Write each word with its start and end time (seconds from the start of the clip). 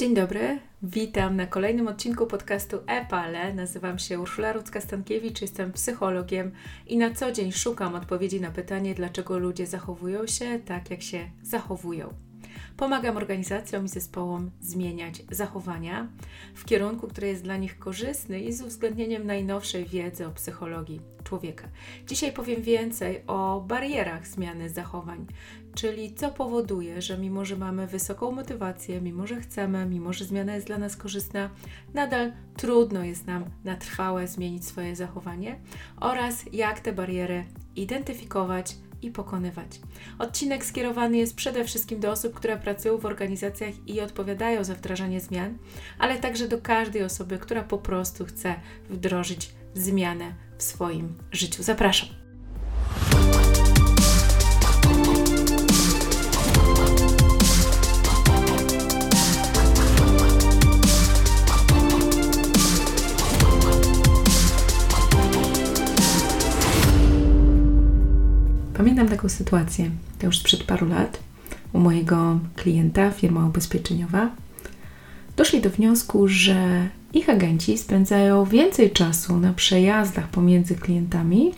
Dzień 0.00 0.14
dobry, 0.14 0.58
witam 0.82 1.36
na 1.36 1.46
kolejnym 1.46 1.88
odcinku 1.88 2.26
podcastu 2.26 2.78
Epale. 2.86 3.54
Nazywam 3.54 3.98
się 3.98 4.20
Urszula 4.20 4.52
Rudzka-Stankiewicz, 4.52 5.42
jestem 5.42 5.72
psychologiem 5.72 6.52
i 6.86 6.98
na 6.98 7.14
co 7.14 7.32
dzień 7.32 7.52
szukam 7.52 7.94
odpowiedzi 7.94 8.40
na 8.40 8.50
pytanie, 8.50 8.94
dlaczego 8.94 9.38
ludzie 9.38 9.66
zachowują 9.66 10.26
się 10.26 10.58
tak, 10.58 10.90
jak 10.90 11.02
się 11.02 11.30
zachowują. 11.42 12.29
Pomagam 12.80 13.16
organizacjom 13.16 13.84
i 13.84 13.88
zespołom 13.88 14.50
zmieniać 14.60 15.22
zachowania 15.30 16.08
w 16.54 16.64
kierunku, 16.64 17.08
który 17.08 17.26
jest 17.26 17.42
dla 17.42 17.56
nich 17.56 17.78
korzystny 17.78 18.40
i 18.40 18.52
z 18.52 18.62
uwzględnieniem 18.62 19.26
najnowszej 19.26 19.84
wiedzy 19.84 20.26
o 20.26 20.30
psychologii 20.30 21.00
człowieka. 21.24 21.68
Dzisiaj 22.06 22.32
powiem 22.32 22.62
więcej 22.62 23.22
o 23.26 23.64
barierach 23.68 24.26
zmiany 24.26 24.70
zachowań, 24.70 25.26
czyli 25.74 26.14
co 26.14 26.30
powoduje, 26.30 27.02
że 27.02 27.18
mimo, 27.18 27.44
że 27.44 27.56
mamy 27.56 27.86
wysoką 27.86 28.30
motywację, 28.30 29.00
mimo, 29.00 29.26
że 29.26 29.40
chcemy, 29.40 29.86
mimo, 29.86 30.12
że 30.12 30.24
zmiana 30.24 30.54
jest 30.54 30.66
dla 30.66 30.78
nas 30.78 30.96
korzystna, 30.96 31.50
nadal 31.94 32.32
trudno 32.56 33.04
jest 33.04 33.26
nam 33.26 33.44
na 33.64 33.76
trwałe 33.76 34.28
zmienić 34.28 34.64
swoje 34.64 34.96
zachowanie 34.96 35.58
oraz 36.00 36.44
jak 36.52 36.80
te 36.80 36.92
bariery 36.92 37.44
identyfikować, 37.76 38.76
i 39.02 39.10
pokonywać. 39.10 39.80
Odcinek 40.18 40.64
skierowany 40.64 41.16
jest 41.16 41.36
przede 41.36 41.64
wszystkim 41.64 42.00
do 42.00 42.10
osób, 42.10 42.34
które 42.34 42.56
pracują 42.56 42.98
w 42.98 43.06
organizacjach 43.06 43.74
i 43.86 44.00
odpowiadają 44.00 44.64
za 44.64 44.74
wdrażanie 44.74 45.20
zmian, 45.20 45.58
ale 45.98 46.18
także 46.18 46.48
do 46.48 46.58
każdej 46.58 47.02
osoby, 47.02 47.38
która 47.38 47.62
po 47.62 47.78
prostu 47.78 48.24
chce 48.24 48.54
wdrożyć 48.90 49.50
zmianę 49.74 50.34
w 50.58 50.62
swoim 50.62 51.14
życiu. 51.32 51.62
Zapraszam. 51.62 52.19
Pamiętam 68.80 69.08
taką 69.08 69.28
sytuację, 69.28 69.90
to 70.18 70.26
już 70.26 70.38
sprzed 70.38 70.64
paru 70.64 70.88
lat, 70.88 71.18
u 71.72 71.78
mojego 71.78 72.38
klienta, 72.56 73.10
firma 73.10 73.46
ubezpieczeniowa. 73.46 74.30
Doszli 75.36 75.60
do 75.60 75.70
wniosku, 75.70 76.28
że 76.28 76.88
ich 77.12 77.28
agenci 77.28 77.78
spędzają 77.78 78.44
więcej 78.44 78.90
czasu 78.90 79.36
na 79.36 79.52
przejazdach 79.52 80.28
pomiędzy 80.28 80.74
klientami 80.74 81.52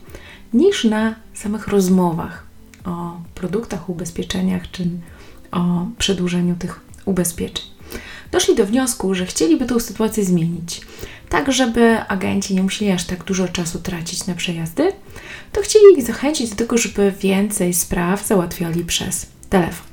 niż 0.55 0.85
na 0.85 1.15
samych 1.35 1.69
rozmowach 1.69 2.47
o 2.85 3.21
produktach, 3.35 3.89
ubezpieczeniach 3.89 4.71
czy 4.71 4.91
o 5.51 5.87
przedłużeniu 5.99 6.57
tych 6.57 6.81
ubezpieczeń. 7.05 7.72
Doszli 8.33 8.55
do 8.55 8.67
wniosku, 8.67 9.15
że 9.15 9.27
chcieliby 9.27 9.67
tą 9.67 9.81
sytuację 9.81 10.25
zmienić, 10.25 10.81
tak 11.29 11.53
żeby 11.53 11.99
agenci 12.09 12.55
nie 12.55 12.63
musieli 12.63 12.91
aż 12.91 13.05
tak 13.05 13.25
dużo 13.25 13.49
czasu 13.49 13.79
tracić 13.79 14.27
na 14.27 14.35
przejazdy, 14.35 14.93
to 15.53 15.61
chcieli 15.61 15.85
ich 15.99 16.07
zachęcić 16.07 16.51
do 16.51 16.57
tego, 16.57 16.79
żeby 16.79 17.13
więcej 17.21 17.75
spraw 17.75 18.27
załatwiali 18.27 18.85
przez 18.85 19.27
telefon. 19.51 19.87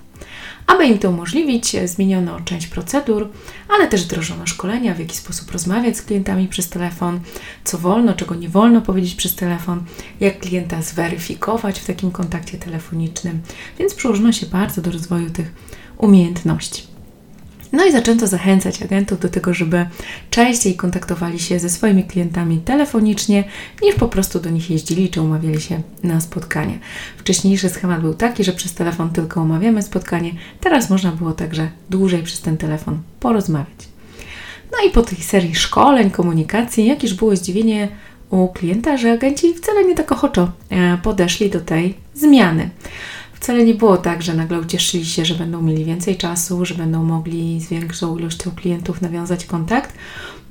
Aby 0.67 0.85
im 0.85 0.99
to 0.99 1.09
umożliwić, 1.09 1.75
zmieniono 1.85 2.39
część 2.39 2.67
procedur, 2.67 3.29
ale 3.69 3.87
też 3.87 4.03
wdrożono 4.03 4.47
szkolenia, 4.47 4.93
w 4.93 4.99
jaki 4.99 5.17
sposób 5.17 5.51
rozmawiać 5.51 5.97
z 5.97 6.01
klientami 6.01 6.47
przez 6.47 6.69
telefon, 6.69 7.19
co 7.63 7.77
wolno, 7.77 8.13
czego 8.13 8.35
nie 8.35 8.49
wolno 8.49 8.81
powiedzieć 8.81 9.15
przez 9.15 9.35
telefon, 9.35 9.83
jak 10.19 10.39
klienta 10.39 10.81
zweryfikować 10.81 11.79
w 11.79 11.85
takim 11.85 12.11
kontakcie 12.11 12.57
telefonicznym, 12.57 13.41
więc 13.79 13.93
przyłożono 13.93 14.31
się 14.31 14.45
bardzo 14.45 14.81
do 14.81 14.91
rozwoju 14.91 15.29
tych 15.29 15.51
umiejętności. 15.97 16.88
No 17.72 17.86
i 17.86 17.92
zaczęto 17.92 18.28
zachęcać 18.28 18.81
agentów 18.81 19.20
do 19.20 19.30
tego, 19.30 19.53
żeby 19.53 19.86
częściej 20.30 20.75
kontaktowali 20.75 21.39
się 21.39 21.59
ze 21.59 21.70
swoimi 21.70 22.03
klientami 22.03 22.58
telefonicznie, 22.58 23.44
niż 23.81 23.95
po 23.95 24.08
prostu 24.08 24.39
do 24.39 24.50
nich 24.50 24.70
jeździli 24.70 25.09
czy 25.09 25.22
umawiali 25.22 25.62
się 25.62 25.81
na 26.03 26.22
spotkanie. 26.22 26.79
Wcześniejszy 27.18 27.69
schemat 27.69 28.02
był 28.02 28.13
taki, 28.13 28.44
że 28.44 28.53
przez 28.53 28.74
telefon 28.74 29.09
tylko 29.09 29.41
umawiamy 29.41 29.81
spotkanie, 29.81 30.31
teraz 30.59 30.90
można 30.90 31.12
było 31.12 31.31
także 31.31 31.69
dłużej 31.90 32.24
przez 32.24 32.41
ten 32.41 32.58
telefon 32.58 33.00
porozmawiać. 33.19 33.90
No 34.72 34.90
i 34.90 34.91
po 34.91 35.02
tej 35.02 35.18
serii 35.18 35.56
szkoleń, 35.56 36.12
komunikacji, 36.12 36.85
jakież 36.85 37.13
było 37.13 37.35
zdziwienie 37.35 37.88
u 38.29 38.47
klienta, 38.47 38.97
że 38.97 39.12
agenci 39.12 39.53
wcale 39.53 39.85
nie 39.85 39.96
tak 39.96 40.12
ochoczo 40.12 40.52
e, 40.69 40.97
podeszli 40.97 41.50
do 41.50 41.59
tej 41.59 41.97
zmiany. 42.13 42.69
Wcale 43.39 43.66
nie 43.66 43.73
było 43.73 43.97
tak, 43.97 44.22
że 44.22 44.33
nagle 44.33 44.59
ucieszyli 44.59 45.05
się, 45.05 45.25
że 45.25 45.35
będą 45.35 45.61
mieli 45.61 45.85
więcej 45.85 46.17
czasu, 46.17 46.66
że 46.66 46.75
będą 46.75 47.03
mogli 47.03 47.61
z 47.61 47.69
większą 47.69 48.17
ilością 48.17 48.51
klientów 48.51 49.01
nawiązać 49.01 49.45
kontakt 49.45 49.94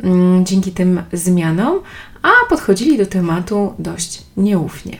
mm, 0.02 0.46
dzięki 0.46 0.72
tym 0.72 1.02
zmianom, 1.12 1.80
a 2.22 2.30
podchodzili 2.48 2.98
do 2.98 3.06
tematu 3.06 3.74
dość 3.78 4.22
nieufnie. 4.36 4.98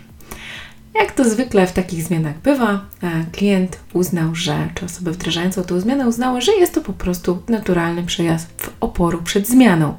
Jak 0.95 1.13
to 1.13 1.25
zwykle 1.31 1.67
w 1.67 1.73
takich 1.73 2.03
zmianach 2.03 2.39
bywa, 2.43 2.81
e, 3.03 3.25
klient 3.33 3.79
uznał, 3.93 4.35
że, 4.35 4.69
czy 4.75 4.85
osoby 4.85 5.13
wdrażające 5.13 5.65
tę 5.65 5.81
zmianę 5.81 6.09
uznały, 6.09 6.41
że 6.41 6.53
jest 6.53 6.75
to 6.75 6.81
po 6.81 6.93
prostu 6.93 7.43
naturalny 7.49 8.03
przejazd 8.03 8.71
oporu 8.81 9.23
przed 9.23 9.49
zmianą. 9.49 9.95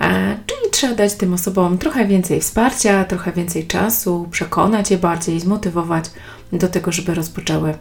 E, 0.00 0.36
czyli 0.46 0.70
trzeba 0.70 0.94
dać 0.94 1.14
tym 1.14 1.34
osobom 1.34 1.78
trochę 1.78 2.06
więcej 2.06 2.40
wsparcia, 2.40 3.04
trochę 3.04 3.32
więcej 3.32 3.66
czasu, 3.66 4.28
przekonać 4.30 4.90
je 4.90 4.98
bardziej, 4.98 5.40
zmotywować 5.40 6.04
do 6.52 6.68
tego, 6.68 6.92
żeby 6.92 7.14
rozpoczęły 7.14 7.74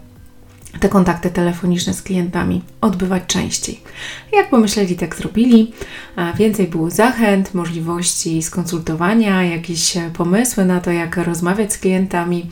te 0.80 0.90
kontakty 0.90 1.30
telefoniczne 1.30 1.94
z 1.94 2.02
klientami 2.02 2.62
odbywać 2.82 3.24
częściej. 3.28 3.82
Jak 4.34 4.50
pomyśleli, 4.50 4.96
tak 4.96 5.16
zrobili. 5.16 5.74
E, 6.18 6.34
więcej 6.34 6.68
było 6.68 6.90
zachęt, 6.90 7.54
możliwości 7.54 8.44
skonsultowania, 8.44 9.44
jakieś 9.44 9.94
pomysły 10.14 10.66
na 10.66 10.80
to, 10.80 10.92
jak 10.92 11.18
rozmawiać 11.18 11.74
z 11.74 11.78
klientami 11.78 12.50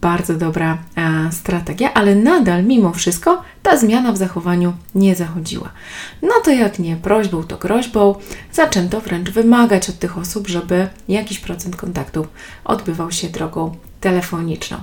bardzo 0.00 0.34
dobra 0.34 0.78
e, 0.96 1.32
strategia, 1.32 1.94
ale 1.94 2.14
nadal 2.14 2.64
mimo 2.64 2.92
wszystko 2.92 3.42
ta 3.62 3.76
zmiana 3.76 4.12
w 4.12 4.16
zachowaniu 4.16 4.72
nie 4.94 5.14
zachodziła. 5.14 5.68
No 6.22 6.32
to 6.44 6.50
jak 6.50 6.78
nie 6.78 6.96
prośbą, 6.96 7.42
to 7.42 7.56
groźbą 7.56 8.14
zaczęto 8.52 9.00
wręcz 9.00 9.30
wymagać 9.30 9.90
od 9.90 9.98
tych 9.98 10.18
osób, 10.18 10.48
żeby 10.48 10.88
jakiś 11.08 11.38
procent 11.38 11.76
kontaktów 11.76 12.28
odbywał 12.64 13.12
się 13.12 13.28
drogą 13.28 13.76
telefoniczną. 14.02 14.76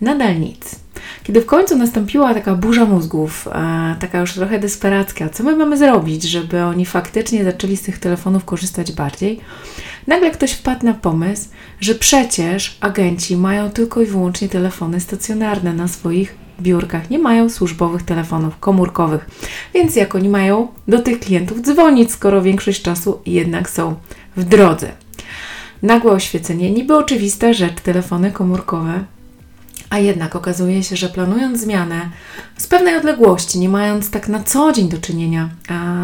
Nadal 0.00 0.40
nic. 0.40 0.76
Kiedy 1.22 1.40
w 1.40 1.46
końcu 1.46 1.78
nastąpiła 1.78 2.34
taka 2.34 2.54
burza 2.54 2.84
mózgów, 2.84 3.48
e, 3.48 3.96
taka 4.00 4.20
już 4.20 4.32
trochę 4.32 4.58
desperacka, 4.58 5.28
co 5.28 5.44
my 5.44 5.56
mamy 5.56 5.76
zrobić, 5.78 6.22
żeby 6.22 6.62
oni 6.62 6.86
faktycznie 6.86 7.44
zaczęli 7.44 7.76
z 7.76 7.82
tych 7.82 7.98
telefonów 7.98 8.44
korzystać 8.44 8.92
bardziej, 8.92 9.40
nagle 10.06 10.30
ktoś 10.30 10.52
wpadł 10.52 10.86
na 10.86 10.94
pomysł, 10.94 11.48
że 11.80 11.94
przecież 11.94 12.78
agenci 12.80 13.36
mają 13.36 13.70
tylko 13.70 14.02
i 14.02 14.06
wyłącznie 14.06 14.48
telefony 14.48 15.00
stacjonarne 15.00 15.72
na 15.72 15.88
swoich 15.88 16.34
biurkach, 16.60 17.10
nie 17.10 17.18
mają 17.18 17.48
służbowych 17.48 18.02
telefonów 18.02 18.58
komórkowych, 18.58 19.30
więc 19.74 19.96
jak 19.96 20.14
oni 20.14 20.28
mają 20.28 20.68
do 20.88 20.98
tych 20.98 21.20
klientów 21.20 21.60
dzwonić, 21.60 22.12
skoro 22.12 22.42
większość 22.42 22.82
czasu 22.82 23.20
jednak 23.26 23.70
są 23.70 23.94
w 24.36 24.44
drodze. 24.44 24.92
Nagłe 25.82 26.12
oświecenie, 26.12 26.70
niby 26.70 26.96
oczywista 26.96 27.52
rzecz, 27.52 27.80
telefony 27.80 28.32
komórkowe 28.32 29.04
a 29.90 29.98
jednak 29.98 30.36
okazuje 30.36 30.82
się, 30.82 30.96
że 30.96 31.08
planując 31.08 31.60
zmianę 31.60 32.10
z 32.56 32.66
pewnej 32.66 32.96
odległości, 32.96 33.58
nie 33.58 33.68
mając 33.68 34.10
tak 34.10 34.28
na 34.28 34.42
co 34.42 34.72
dzień 34.72 34.88
do 34.88 34.98
czynienia 34.98 35.48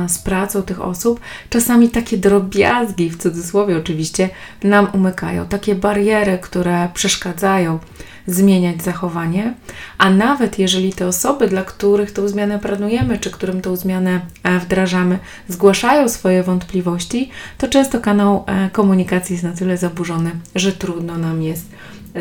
z 0.08 0.18
pracą 0.18 0.62
tych 0.62 0.80
osób, 0.80 1.20
czasami 1.50 1.88
takie 1.88 2.18
drobiazgi, 2.18 3.10
w 3.10 3.22
cudzysłowie 3.22 3.76
oczywiście, 3.76 4.30
nam 4.62 4.88
umykają. 4.92 5.46
Takie 5.46 5.74
bariery, 5.74 6.38
które 6.42 6.88
przeszkadzają 6.94 7.78
zmieniać 8.26 8.82
zachowanie, 8.82 9.54
a 9.98 10.10
nawet 10.10 10.58
jeżeli 10.58 10.92
te 10.92 11.06
osoby, 11.06 11.48
dla 11.48 11.64
których 11.64 12.10
tą 12.10 12.28
zmianę 12.28 12.58
planujemy, 12.58 13.18
czy 13.18 13.30
którym 13.30 13.60
tą 13.60 13.76
zmianę 13.76 14.20
e, 14.42 14.58
wdrażamy, 14.58 15.18
zgłaszają 15.48 16.08
swoje 16.08 16.42
wątpliwości, 16.42 17.30
to 17.58 17.68
często 17.68 18.00
kanał 18.00 18.44
e, 18.46 18.70
komunikacji 18.70 19.32
jest 19.32 19.44
na 19.44 19.52
tyle 19.52 19.76
zaburzony, 19.76 20.30
że 20.54 20.72
trudno 20.72 21.18
nam 21.18 21.42
jest 21.42 21.66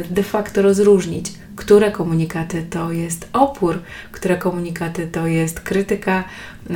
de 0.10 0.24
facto 0.24 0.62
rozróżnić, 0.62 1.32
które 1.56 1.92
komunikaty 1.92 2.66
to 2.70 2.92
jest 2.92 3.28
opór, 3.34 3.80
które 4.12 4.38
komunikaty 4.38 5.08
to 5.08 5.28
jest 5.28 5.60
krytyka 5.60 6.24
e, 6.70 6.74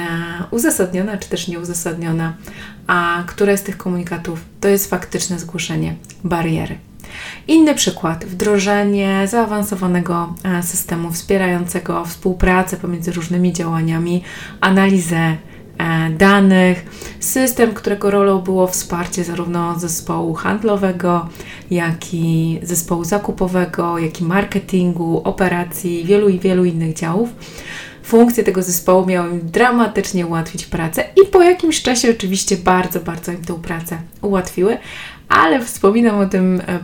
uzasadniona 0.52 1.18
czy 1.18 1.30
też 1.30 1.48
nieuzasadniona, 1.48 2.34
a 2.88 3.24
które 3.28 3.58
z 3.58 3.64
tych 3.64 3.78
komunikatów 3.78 4.46
to 4.62 4.68
jest 4.68 4.90
faktyczne 4.90 5.40
zgłoszenie 5.40 5.96
bariery. 6.24 6.78
Inny 7.48 7.76
przykład, 7.76 8.26
wdrożenie 8.26 9.28
zaawansowanego 9.28 10.34
e, 10.44 10.64
systemu 10.64 11.12
wspierającego 11.12 12.06
współpracę 12.06 12.78
pomiędzy 12.78 13.12
różnymi 13.12 13.54
działaniami, 13.54 14.24
analizę 14.62 15.38
E, 15.78 16.10
danych, 16.10 16.86
system, 17.20 17.74
którego 17.74 18.12
rolą 18.12 18.42
było 18.42 18.68
wsparcie 18.68 19.24
zarówno 19.24 19.80
zespołu 19.80 20.34
handlowego, 20.34 21.30
jak 21.72 22.14
i 22.14 22.60
zespołu 22.64 23.04
zakupowego, 23.04 24.00
jak 24.00 24.22
i 24.22 24.24
marketingu, 24.24 25.22
operacji, 25.24 26.06
wielu 26.06 26.30
i 26.30 26.40
wielu 26.40 26.66
innych 26.66 26.94
działów. 26.94 27.30
funkcje 28.04 28.44
tego 28.44 28.64
zespołu 28.64 29.06
miały 29.06 29.32
im 29.32 29.40
dramatycznie 29.52 30.28
ułatwić 30.28 30.66
pracę 30.66 31.04
i 31.24 31.28
po 31.28 31.42
jakimś 31.42 31.82
czasie 31.82 32.10
oczywiście 32.10 32.58
bardzo, 32.58 33.00
bardzo 33.00 33.32
im 33.32 33.44
tą 33.44 33.62
pracę 33.62 33.98
ułatwiły, 34.22 34.78
ale 35.30 35.62
wspominam 35.62 36.20
o 36.20 36.26
tym 36.26 36.62
e, 36.68 36.80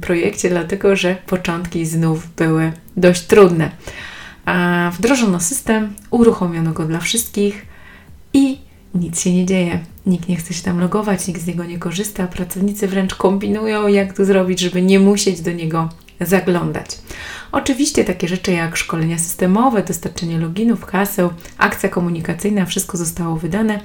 projekcie, 0.00 0.48
dlatego 0.48 0.96
że 0.96 1.16
początki 1.26 1.86
znów 1.86 2.34
były 2.36 2.72
dość 2.96 3.22
trudne. 3.22 3.70
Wdrożono 4.92 5.40
system, 5.40 5.94
uruchomiono 6.10 6.72
go 6.72 6.84
dla 6.84 7.00
wszystkich 7.00 7.66
i 8.32 8.58
nic 8.94 9.20
się 9.20 9.34
nie 9.34 9.46
dzieje. 9.46 9.80
Nikt 10.06 10.28
nie 10.28 10.36
chce 10.36 10.54
się 10.54 10.62
tam 10.62 10.80
logować, 10.80 11.28
nikt 11.28 11.40
z 11.40 11.46
niego 11.46 11.64
nie 11.64 11.78
korzysta, 11.78 12.26
pracownicy 12.26 12.88
wręcz 12.88 13.14
kombinują, 13.14 13.86
jak 13.86 14.12
to 14.12 14.24
zrobić, 14.24 14.60
żeby 14.60 14.82
nie 14.82 15.00
musieć 15.00 15.40
do 15.40 15.52
niego 15.52 15.88
zaglądać. 16.20 16.98
Oczywiście 17.52 18.04
takie 18.04 18.28
rzeczy 18.28 18.52
jak 18.52 18.76
szkolenia 18.76 19.18
systemowe, 19.18 19.82
dostarczenie 19.82 20.38
loginów, 20.38 20.84
haseł, 20.84 21.30
akcja 21.58 21.88
komunikacyjna, 21.88 22.66
wszystko 22.66 22.96
zostało 22.96 23.36
wydane. 23.36 23.80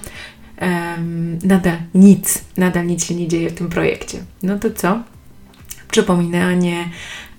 Um, 0.61 1.39
nadal 1.43 1.77
nic, 1.95 2.41
nadal 2.57 2.87
nic 2.87 3.05
się 3.05 3.15
nie 3.15 3.27
dzieje 3.27 3.49
w 3.49 3.53
tym 3.53 3.69
projekcie. 3.69 4.23
No 4.43 4.59
to 4.59 4.71
co? 4.71 5.03
Przypominanie, 5.93 6.89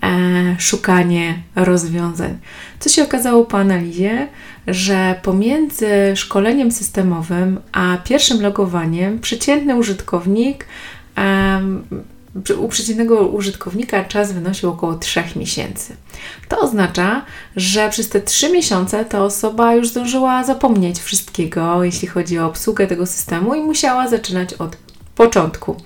e, 0.03 0.57
szukanie 0.59 1.39
rozwiązań. 1.57 2.39
Co 2.81 2.89
się 2.89 3.05
okazało 3.05 3.45
po 3.45 3.59
analizie, 3.59 4.29
że 4.67 5.21
pomiędzy 5.23 5.89
szkoleniem 6.15 6.73
systemowym 6.73 7.61
a 7.73 7.97
pierwszym 8.05 8.43
logowaniem 8.43 9.19
przeciętny 9.19 9.77
użytkownik 9.77 10.67
u 12.59 12.69
przeciętnego 12.69 13.27
użytkownika 13.27 14.05
czas 14.05 14.33
wynosił 14.33 14.71
około 14.71 14.95
3 14.95 15.23
miesięcy. 15.37 15.97
To 16.49 16.61
oznacza, 16.61 17.25
że 17.57 17.91
przez 17.91 18.09
te 18.09 18.21
3 18.21 18.53
miesiące 18.53 19.05
ta 19.05 19.25
osoba 19.25 19.75
już 19.75 19.89
zdążyła 19.89 20.45
zapomnieć 20.45 20.99
wszystkiego, 20.99 21.85
jeśli 21.85 22.09
chodzi 22.09 22.39
o 22.39 22.47
obsługę 22.47 22.87
tego 22.87 23.07
systemu 23.07 23.55
i 23.55 23.61
musiała 23.61 24.09
zaczynać 24.09 24.55
od 24.55 24.77
początku. 25.17 25.77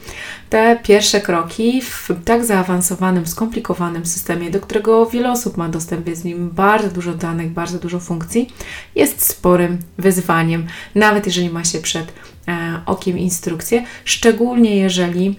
Te 0.51 0.79
pierwsze 0.83 1.21
kroki 1.21 1.83
w 1.83 2.09
tak 2.25 2.45
zaawansowanym, 2.45 3.27
skomplikowanym 3.27 4.07
systemie, 4.07 4.51
do 4.51 4.61
którego 4.61 5.07
wiele 5.07 5.33
osób 5.33 5.57
ma 5.57 5.69
dostęp, 5.69 6.09
jest 6.09 6.23
w 6.23 6.25
nim 6.25 6.51
bardzo 6.51 6.89
dużo 6.89 7.15
danych, 7.15 7.51
bardzo 7.51 7.79
dużo 7.79 8.01
funkcji, 8.01 8.53
jest 8.95 9.27
sporym 9.27 9.79
wyzwaniem, 9.99 10.67
nawet 10.95 11.27
jeżeli 11.27 11.51
ma 11.51 11.65
się 11.65 11.79
przed 11.79 12.13
e, 12.49 12.81
okiem 12.87 13.19
instrukcję, 13.19 13.85
szczególnie 14.05 14.77
jeżeli 14.77 15.37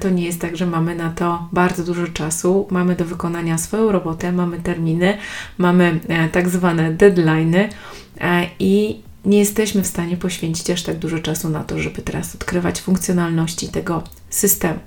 to 0.00 0.10
nie 0.10 0.24
jest 0.24 0.40
tak, 0.40 0.56
że 0.56 0.66
mamy 0.66 0.94
na 0.94 1.10
to 1.10 1.48
bardzo 1.52 1.84
dużo 1.84 2.06
czasu, 2.06 2.66
mamy 2.70 2.96
do 2.96 3.04
wykonania 3.04 3.58
swoją 3.58 3.92
robotę, 3.92 4.32
mamy 4.32 4.60
terminy, 4.60 5.18
mamy 5.58 6.00
e, 6.08 6.28
tak 6.28 6.48
zwane 6.48 6.92
deadlines 6.92 7.74
e, 8.20 8.46
i 8.58 9.00
nie 9.28 9.38
jesteśmy 9.38 9.82
w 9.82 9.86
stanie 9.86 10.16
poświęcić 10.16 10.70
aż 10.70 10.82
tak 10.82 10.98
dużo 10.98 11.18
czasu 11.18 11.48
na 11.48 11.64
to, 11.64 11.78
żeby 11.78 12.02
teraz 12.02 12.34
odkrywać 12.34 12.80
funkcjonalności 12.80 13.68
tego 13.68 14.02
systemu. 14.30 14.78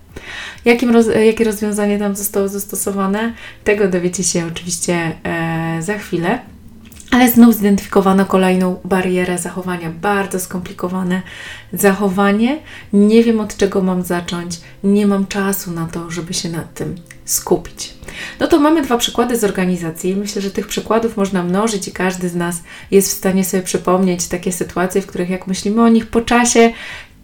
Jakim 0.66 0.90
roz, 0.90 1.06
jakie 1.26 1.44
rozwiązanie 1.44 2.00
tam 2.00 2.16
zostało 2.16 2.48
zastosowane? 2.48 3.34
Tego 3.64 3.88
dowiecie 3.88 4.24
się 4.24 4.48
oczywiście 4.48 5.18
e, 5.24 5.82
za 5.82 5.98
chwilę. 5.98 6.40
Ale 7.12 7.32
znów 7.32 7.56
zidentyfikowano 7.56 8.26
kolejną 8.26 8.80
barierę 8.86 9.38
zachowania, 9.38 9.90
bardzo 9.90 10.40
skomplikowane 10.40 11.22
zachowanie. 11.74 12.60
Nie 12.94 13.24
wiem 13.24 13.40
od 13.40 13.58
czego 13.58 13.82
mam 13.82 14.04
zacząć, 14.04 14.62
nie 14.84 15.08
mam 15.08 15.28
czasu 15.28 15.72
na 15.72 15.88
to, 15.88 16.12
żeby 16.12 16.34
się 16.34 16.50
nad 16.50 16.74
tym 16.74 16.96
skupić. 17.26 17.94
No 18.40 18.48
to 18.48 18.60
mamy 18.60 18.82
dwa 18.82 18.98
przykłady 18.98 19.38
z 19.38 19.44
organizacji. 19.44 20.16
Myślę, 20.16 20.42
że 20.42 20.52
tych 20.52 20.68
przykładów 20.68 21.18
można 21.18 21.44
mnożyć 21.44 21.88
i 21.88 21.92
każdy 21.92 22.30
z 22.30 22.36
nas 22.36 22.64
jest 22.92 23.12
w 23.12 23.18
stanie 23.18 23.46
sobie 23.46 23.64
przypomnieć 23.64 24.28
takie 24.28 24.52
sytuacje, 24.52 25.02
w 25.02 25.08
których 25.08 25.30
jak 25.30 25.48
myślimy 25.48 25.82
o 25.82 25.88
nich 25.88 26.08
po 26.08 26.22
czasie, 26.22 26.74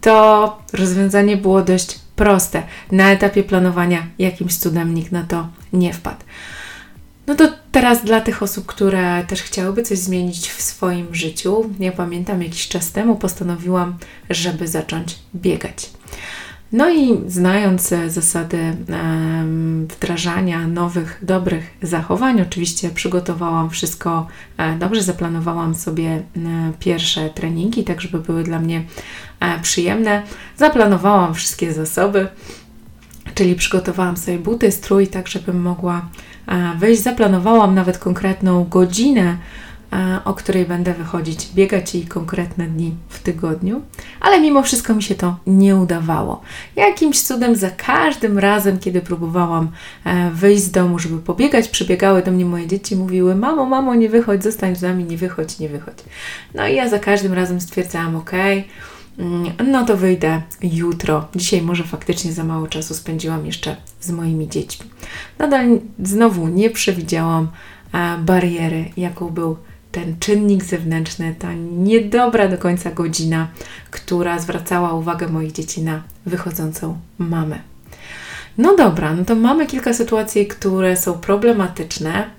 to 0.00 0.58
rozwiązanie 0.72 1.36
było 1.36 1.62
dość 1.62 1.98
proste. 2.16 2.62
Na 2.92 3.12
etapie 3.12 3.42
planowania 3.42 4.06
jakimś 4.18 4.56
cudem 4.56 4.94
nikt 4.94 5.12
na 5.12 5.22
to 5.22 5.48
nie 5.72 5.92
wpadł. 5.92 6.24
No 7.26 7.34
to 7.34 7.48
teraz 7.72 8.04
dla 8.04 8.20
tych 8.20 8.42
osób, 8.42 8.66
które 8.66 9.24
też 9.24 9.42
chciałyby 9.42 9.82
coś 9.82 9.98
zmienić 9.98 10.50
w 10.50 10.62
swoim 10.62 11.14
życiu, 11.14 11.70
ja 11.80 11.92
pamiętam 11.92 12.42
jakiś 12.42 12.68
czas 12.68 12.92
temu 12.92 13.16
postanowiłam, 13.16 13.98
żeby 14.30 14.68
zacząć 14.68 15.18
biegać. 15.34 15.90
No 16.72 16.90
i 16.90 17.20
znając 17.26 17.94
zasady 18.08 18.76
wdrażania 19.88 20.66
nowych, 20.66 21.18
dobrych 21.22 21.70
zachowań, 21.82 22.40
oczywiście 22.40 22.90
przygotowałam 22.90 23.70
wszystko 23.70 24.26
e, 24.56 24.76
dobrze, 24.78 25.02
zaplanowałam 25.02 25.74
sobie 25.74 26.08
e, 26.10 26.22
pierwsze 26.80 27.30
treningi, 27.30 27.84
tak 27.84 28.00
żeby 28.00 28.18
były 28.18 28.42
dla 28.42 28.58
mnie 28.58 28.84
e, 29.40 29.60
przyjemne. 29.60 30.22
Zaplanowałam 30.56 31.34
wszystkie 31.34 31.72
zasoby, 31.72 32.28
czyli 33.34 33.54
przygotowałam 33.54 34.16
sobie 34.16 34.38
buty, 34.38 34.72
strój, 34.72 35.06
tak 35.06 35.28
żebym 35.28 35.60
mogła 35.62 36.08
wyjść. 36.78 37.02
Zaplanowałam 37.02 37.74
nawet 37.74 37.98
konkretną 37.98 38.64
godzinę, 38.64 39.38
o 40.24 40.34
której 40.34 40.66
będę 40.66 40.94
wychodzić, 40.94 41.48
biegać 41.54 41.94
i 41.94 42.06
konkretne 42.06 42.66
dni 42.66 42.94
w 43.08 43.22
tygodniu, 43.22 43.82
ale 44.20 44.40
mimo 44.40 44.62
wszystko 44.62 44.94
mi 44.94 45.02
się 45.02 45.14
to 45.14 45.36
nie 45.46 45.76
udawało. 45.76 46.42
Jakimś 46.76 47.22
cudem 47.22 47.56
za 47.56 47.70
każdym 47.70 48.38
razem, 48.38 48.78
kiedy 48.78 49.00
próbowałam 49.00 49.70
e, 50.04 50.30
wyjść 50.30 50.62
z 50.62 50.70
domu, 50.70 50.98
żeby 50.98 51.18
pobiegać, 51.18 51.68
przybiegały 51.68 52.22
do 52.22 52.30
mnie 52.30 52.44
moje 52.44 52.66
dzieci, 52.66 52.96
mówiły: 52.96 53.34
Mamo, 53.34 53.66
mamo, 53.66 53.94
nie 53.94 54.08
wychodź, 54.08 54.42
zostań 54.42 54.76
z 54.76 54.82
nami, 54.82 55.04
nie 55.04 55.16
wychodź, 55.16 55.58
nie 55.58 55.68
wychodź. 55.68 55.98
No 56.54 56.66
i 56.66 56.74
ja 56.74 56.88
za 56.88 56.98
każdym 56.98 57.32
razem 57.32 57.60
stwierdzałam: 57.60 58.16
OK 58.16 58.32
Mm, 59.18 59.52
no 59.70 59.84
to 59.84 59.96
wyjdę 59.96 60.42
jutro. 60.62 61.28
Dzisiaj 61.36 61.62
może 61.62 61.84
faktycznie 61.84 62.32
za 62.32 62.44
mało 62.44 62.66
czasu 62.66 62.94
spędziłam 62.94 63.46
jeszcze 63.46 63.76
z 64.00 64.10
moimi 64.10 64.48
dziećmi. 64.48 64.86
Nadal 65.38 65.80
znowu 66.02 66.48
nie 66.48 66.70
przewidziałam 66.70 67.48
e, 67.92 68.18
bariery, 68.18 68.84
jaką 68.96 69.28
był 69.30 69.56
ten 69.92 70.16
czynnik 70.18 70.64
zewnętrzny, 70.64 71.34
ta 71.38 71.52
niedobra 71.54 72.48
do 72.48 72.58
końca 72.58 72.90
godzina, 72.90 73.48
która 73.90 74.38
zwracała 74.38 74.92
uwagę 74.92 75.28
moich 75.28 75.52
dzieci 75.52 75.82
na 75.82 76.02
wychodzącą 76.26 76.98
mamę. 77.18 77.58
No 78.58 78.76
dobra, 78.76 79.14
no 79.14 79.24
to 79.24 79.34
mamy 79.34 79.66
kilka 79.66 79.94
sytuacji, 79.94 80.46
które 80.46 80.96
są 80.96 81.14
problematyczne, 81.14 82.30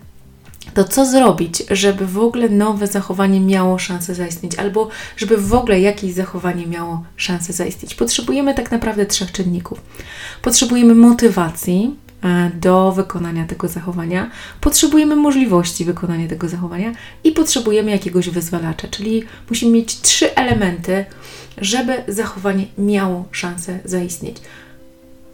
to 0.73 0.83
co 0.83 1.05
zrobić, 1.05 1.63
żeby 1.71 2.05
w 2.05 2.19
ogóle 2.19 2.49
nowe 2.49 2.87
zachowanie 2.87 3.39
miało 3.39 3.79
szansę 3.79 4.15
zaistnieć, 4.15 4.55
albo 4.55 4.89
żeby 5.17 5.37
w 5.37 5.53
ogóle 5.53 5.79
jakieś 5.79 6.13
zachowanie 6.13 6.67
miało 6.67 7.03
szansę 7.15 7.53
zaistnieć? 7.53 7.95
Potrzebujemy 7.95 8.53
tak 8.53 8.71
naprawdę 8.71 9.05
trzech 9.05 9.31
czynników. 9.31 9.81
Potrzebujemy 10.41 10.95
motywacji 10.95 11.95
do 12.53 12.91
wykonania 12.91 13.45
tego 13.45 13.67
zachowania, 13.67 14.31
potrzebujemy 14.61 15.15
możliwości 15.15 15.85
wykonania 15.85 16.27
tego 16.27 16.49
zachowania 16.49 16.91
i 17.23 17.31
potrzebujemy 17.31 17.91
jakiegoś 17.91 18.29
wyzwalacza, 18.29 18.87
czyli 18.87 19.23
musimy 19.49 19.71
mieć 19.71 20.01
trzy 20.01 20.35
elementy, 20.35 21.05
żeby 21.57 22.03
zachowanie 22.07 22.65
miało 22.77 23.25
szansę 23.31 23.79
zaistnieć. 23.85 24.37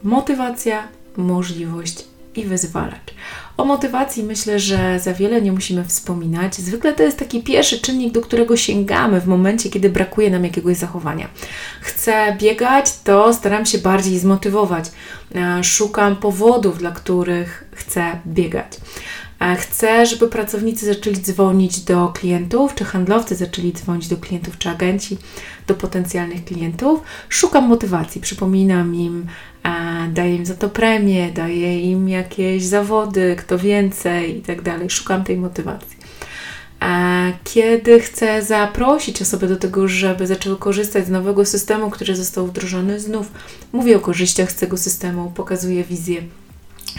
Motywacja, 0.03 0.87
możliwość 1.17 2.05
i 2.35 2.45
wyzwalacz. 2.45 3.13
O 3.57 3.65
motywacji 3.65 4.23
myślę, 4.23 4.59
że 4.59 4.99
za 4.99 5.13
wiele 5.13 5.41
nie 5.41 5.51
musimy 5.51 5.85
wspominać. 5.85 6.55
Zwykle 6.55 6.93
to 6.93 7.03
jest 7.03 7.19
taki 7.19 7.43
pierwszy 7.43 7.79
czynnik, 7.79 8.13
do 8.13 8.21
którego 8.21 8.57
sięgamy 8.57 9.21
w 9.21 9.27
momencie, 9.27 9.69
kiedy 9.69 9.89
brakuje 9.89 10.29
nam 10.29 10.43
jakiegoś 10.43 10.77
zachowania. 10.77 11.27
Chcę 11.81 12.35
biegać, 12.39 12.99
to 13.03 13.33
staram 13.33 13.65
się 13.65 13.77
bardziej 13.77 14.19
zmotywować. 14.19 14.85
E, 15.35 15.63
szukam 15.63 16.15
powodów, 16.15 16.77
dla 16.77 16.91
których 16.91 17.63
chcę 17.71 18.19
biegać. 18.27 18.77
Chcę, 19.57 20.05
żeby 20.05 20.27
pracownicy 20.27 20.85
zaczęli 20.85 21.15
dzwonić 21.15 21.79
do 21.79 22.07
klientów, 22.07 22.75
czy 22.75 22.85
handlowcy 22.85 23.35
zaczęli 23.35 23.73
dzwonić 23.73 24.07
do 24.07 24.17
klientów, 24.17 24.57
czy 24.57 24.69
agenci 24.69 25.17
do 25.67 25.73
potencjalnych 25.73 26.45
klientów. 26.45 26.99
Szukam 27.29 27.67
motywacji, 27.67 28.21
przypominam 28.21 28.95
im, 28.95 29.25
daję 30.13 30.35
im 30.35 30.45
za 30.45 30.55
to 30.55 30.69
premię, 30.69 31.31
daję 31.31 31.81
im 31.81 32.09
jakieś 32.09 32.63
zawody, 32.63 33.35
kto 33.39 33.57
więcej 33.57 34.37
i 34.37 34.41
tak 34.41 34.61
dalej. 34.61 34.89
Szukam 34.89 35.23
tej 35.23 35.37
motywacji. 35.37 35.97
Kiedy 37.43 37.99
chcę 37.99 38.43
zaprosić 38.43 39.21
osoby 39.21 39.47
do 39.47 39.55
tego, 39.55 39.87
żeby 39.87 40.27
zaczęły 40.27 40.57
korzystać 40.57 41.05
z 41.05 41.09
nowego 41.09 41.45
systemu, 41.45 41.89
który 41.89 42.15
został 42.15 42.47
wdrożony, 42.47 42.99
znów 42.99 43.31
mówię 43.73 43.97
o 43.97 43.99
korzyściach 43.99 44.51
z 44.51 44.55
tego 44.55 44.77
systemu, 44.77 45.31
pokazuję 45.35 45.83
wizję 45.83 46.21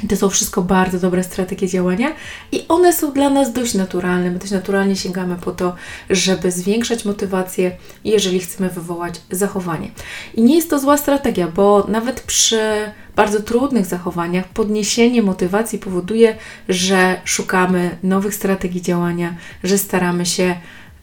To 0.08 0.16
są 0.16 0.28
wszystko 0.28 0.62
bardzo 0.62 0.98
dobre 0.98 1.24
strategie 1.24 1.68
działania 1.68 2.12
i 2.52 2.64
one 2.68 2.92
są 2.92 3.12
dla 3.12 3.30
nas 3.30 3.52
dość 3.52 3.74
naturalne. 3.74 4.30
My 4.30 4.38
też 4.38 4.50
naturalnie 4.50 4.96
sięgamy 4.96 5.36
po 5.36 5.52
to, 5.52 5.74
żeby 6.10 6.50
zwiększać 6.50 7.04
motywację, 7.04 7.76
jeżeli 8.04 8.40
chcemy 8.40 8.70
wywołać 8.70 9.20
zachowanie. 9.30 9.90
I 10.34 10.42
nie 10.42 10.56
jest 10.56 10.70
to 10.70 10.78
zła 10.78 10.96
strategia, 10.96 11.48
bo 11.48 11.86
nawet 11.88 12.20
przy 12.20 12.60
bardzo 13.16 13.40
trudnych 13.40 13.86
zachowaniach 13.86 14.48
podniesienie 14.48 15.22
motywacji 15.22 15.78
powoduje, 15.78 16.36
że 16.68 17.20
szukamy 17.24 17.96
nowych 18.02 18.34
strategii 18.34 18.82
działania, 18.82 19.34
że 19.64 19.78
staramy 19.78 20.26
się 20.26 20.56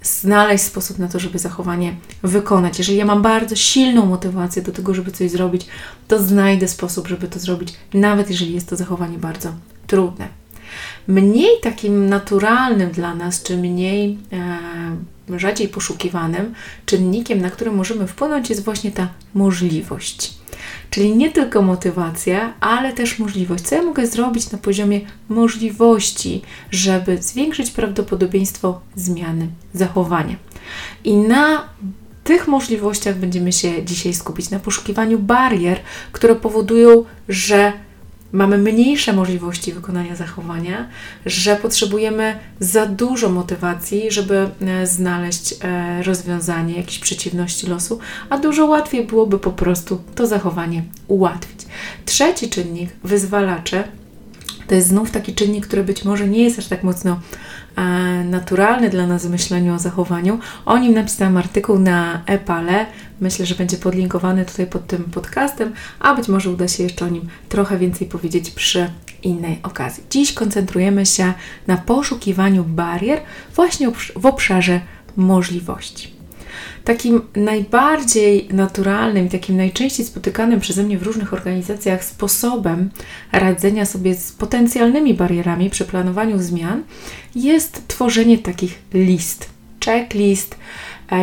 znaleźć 0.03 0.63
sposób 0.63 0.99
na 0.99 1.07
to, 1.07 1.19
żeby 1.19 1.39
zachowanie 1.39 1.95
wykonać. 2.23 2.77
Jeżeli 2.77 2.97
ja 2.97 3.05
mam 3.05 3.21
bardzo 3.21 3.55
silną 3.55 4.05
motywację 4.05 4.61
do 4.61 4.71
tego, 4.71 4.93
żeby 4.93 5.11
coś 5.11 5.31
zrobić, 5.31 5.65
to 6.07 6.23
znajdę 6.23 6.67
sposób, 6.67 7.07
żeby 7.07 7.27
to 7.27 7.39
zrobić, 7.39 7.73
nawet 7.93 8.29
jeżeli 8.29 8.53
jest 8.53 8.69
to 8.69 8.75
zachowanie 8.75 9.17
bardzo 9.17 9.53
trudne. 9.87 10.27
Mniej 11.07 11.61
takim 11.61 12.09
naturalnym 12.09 12.91
dla 12.91 13.15
nas, 13.15 13.43
czy 13.43 13.57
mniej 13.57 14.17
e, 15.29 15.39
rzadziej 15.39 15.67
poszukiwanym 15.67 16.53
czynnikiem, 16.85 17.41
na 17.41 17.49
który 17.49 17.71
możemy 17.71 18.07
wpłynąć, 18.07 18.49
jest 18.49 18.63
właśnie 18.63 18.91
ta 18.91 19.07
możliwość. 19.33 20.42
Czyli 20.93 21.15
nie 21.15 21.31
tylko 21.31 21.61
motywacja, 21.61 22.53
ale 22.59 22.93
też 22.93 23.19
możliwość. 23.19 23.63
Co 23.63 23.75
ja 23.75 23.81
mogę 23.81 24.07
zrobić 24.07 24.51
na 24.51 24.57
poziomie 24.57 25.01
możliwości, 25.29 26.41
żeby 26.71 27.21
zwiększyć 27.21 27.71
prawdopodobieństwo 27.71 28.81
zmiany 28.95 29.47
zachowania. 29.73 30.35
I 31.03 31.13
na 31.13 31.69
tych 32.23 32.47
możliwościach 32.47 33.17
będziemy 33.17 33.51
się 33.51 33.83
dzisiaj 33.85 34.13
skupić, 34.13 34.49
na 34.49 34.59
poszukiwaniu 34.59 35.19
barier, 35.19 35.79
które 36.11 36.35
powodują, 36.35 37.05
że 37.29 37.73
mamy 38.33 38.57
mniejsze 38.57 39.13
możliwości 39.13 39.73
wykonania 39.73 40.15
zachowania, 40.15 40.89
że 41.25 41.55
potrzebujemy 41.55 42.39
za 42.59 42.85
dużo 42.85 43.29
motywacji, 43.29 44.11
żeby 44.11 44.49
e, 44.61 44.87
znaleźć 44.87 45.55
e, 45.61 46.03
rozwiązanie 46.03 46.77
jakiejś 46.77 46.99
przeciwności 46.99 47.67
losu, 47.67 47.99
a 48.29 48.37
dużo 48.37 48.65
łatwiej 48.65 49.05
byłoby 49.05 49.39
po 49.39 49.51
prostu 49.51 50.01
to 50.15 50.27
zachowanie 50.27 50.83
ułatwić. 51.07 51.59
Trzeci 52.05 52.49
czynnik, 52.49 52.89
wyzwalacze, 53.03 53.83
to 54.73 54.77
jest 54.77 54.87
znów 54.87 55.11
taki 55.11 55.33
czynnik, 55.33 55.67
który 55.67 55.83
być 55.83 56.05
może 56.05 56.27
nie 56.27 56.43
jest 56.43 56.59
aż 56.59 56.67
tak 56.67 56.83
mocno 56.83 57.19
e, 57.75 57.81
naturalny 58.23 58.89
dla 58.89 59.07
nas 59.07 59.25
w 59.25 59.29
myśleniu 59.29 59.73
o 59.73 59.79
zachowaniu. 59.79 60.39
O 60.65 60.77
nim 60.77 60.93
napisałam 60.93 61.37
artykuł 61.37 61.79
na 61.79 62.23
Epale. 62.25 62.85
Myślę, 63.21 63.45
że 63.45 63.55
będzie 63.55 63.77
podlinkowany 63.77 64.45
tutaj 64.45 64.67
pod 64.67 64.87
tym 64.87 65.03
podcastem, 65.03 65.73
a 65.99 66.15
być 66.15 66.27
może 66.27 66.49
uda 66.49 66.67
się 66.67 66.83
jeszcze 66.83 67.05
o 67.05 67.09
nim 67.09 67.27
trochę 67.49 67.77
więcej 67.77 68.07
powiedzieć 68.07 68.51
przy 68.51 68.89
innej 69.23 69.59
okazji. 69.63 70.03
Dziś 70.09 70.33
koncentrujemy 70.33 71.05
się 71.05 71.33
na 71.67 71.77
poszukiwaniu 71.77 72.63
barier 72.63 73.21
właśnie 73.55 73.91
w 74.15 74.25
obszarze 74.25 74.81
możliwości. 75.15 76.13
Takim 76.83 77.21
najbardziej 77.35 78.47
naturalnym 78.51 79.29
takim 79.29 79.57
najczęściej 79.57 80.05
spotykanym 80.05 80.59
przeze 80.59 80.83
mnie 80.83 80.97
w 80.97 81.03
różnych 81.03 81.33
organizacjach 81.33 82.03
sposobem 82.03 82.89
radzenia 83.31 83.85
sobie 83.85 84.15
z 84.15 84.31
potencjalnymi 84.31 85.13
barierami 85.13 85.69
przy 85.69 85.85
planowaniu 85.85 86.39
zmian 86.39 86.83
jest 87.35 87.87
tworzenie 87.87 88.37
takich 88.37 88.79
list, 88.93 89.49
checklist, 89.85 90.55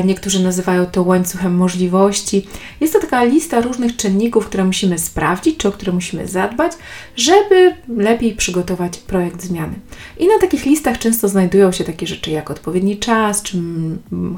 niektórzy 0.05 0.43
nazywają 0.43 0.87
to 0.87 1.03
łańcuchem 1.03 1.55
możliwości. 1.55 2.47
Jest 2.81 2.93
to 2.93 3.01
taka 3.01 3.25
lista 3.25 3.61
różnych 3.61 3.97
czynników, 3.97 4.47
które 4.47 4.65
musimy 4.65 4.99
sprawdzić, 4.99 5.57
czy 5.57 5.69
o 5.69 5.73
które 5.73 5.93
musimy 5.93 6.29
zadbać, 6.29 6.73
żeby 7.17 7.75
lepiej 7.97 8.35
przygotować 8.35 8.99
projekt 8.99 9.43
zmiany. 9.43 9.75
I 10.19 10.29
na 10.29 10.39
takich 10.41 10.67
listach 10.67 10.99
często 10.99 11.29
znajdują 11.29 11.73
się 11.73 11.85
takie 11.85 12.07
rzeczy 12.07 12.31
jak 12.31 12.51
odpowiedni 12.51 12.99
czas, 12.99 13.43
czy 13.43 13.59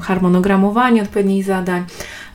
harmonogramowanie 0.01 1.01
odpowiednich 1.01 1.45
zadań, 1.45 1.83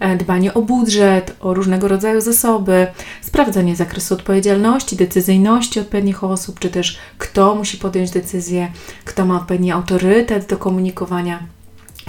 e, 0.00 0.16
dbanie 0.16 0.54
o 0.54 0.62
budżet, 0.62 1.36
o 1.40 1.54
różnego 1.54 1.88
rodzaju 1.88 2.20
zasoby, 2.20 2.86
sprawdzanie 3.22 3.76
zakresu 3.76 4.14
odpowiedzialności, 4.14 4.96
decyzyjności 4.96 5.80
odpowiednich 5.80 6.24
osób, 6.24 6.58
czy 6.58 6.70
też 6.70 6.98
kto 7.18 7.54
musi 7.54 7.78
podjąć 7.78 8.10
decyzję, 8.10 8.72
kto 9.04 9.26
ma 9.26 9.36
odpowiedni 9.36 9.72
autorytet 9.72 10.46
do 10.46 10.56
komunikowania 10.56 11.57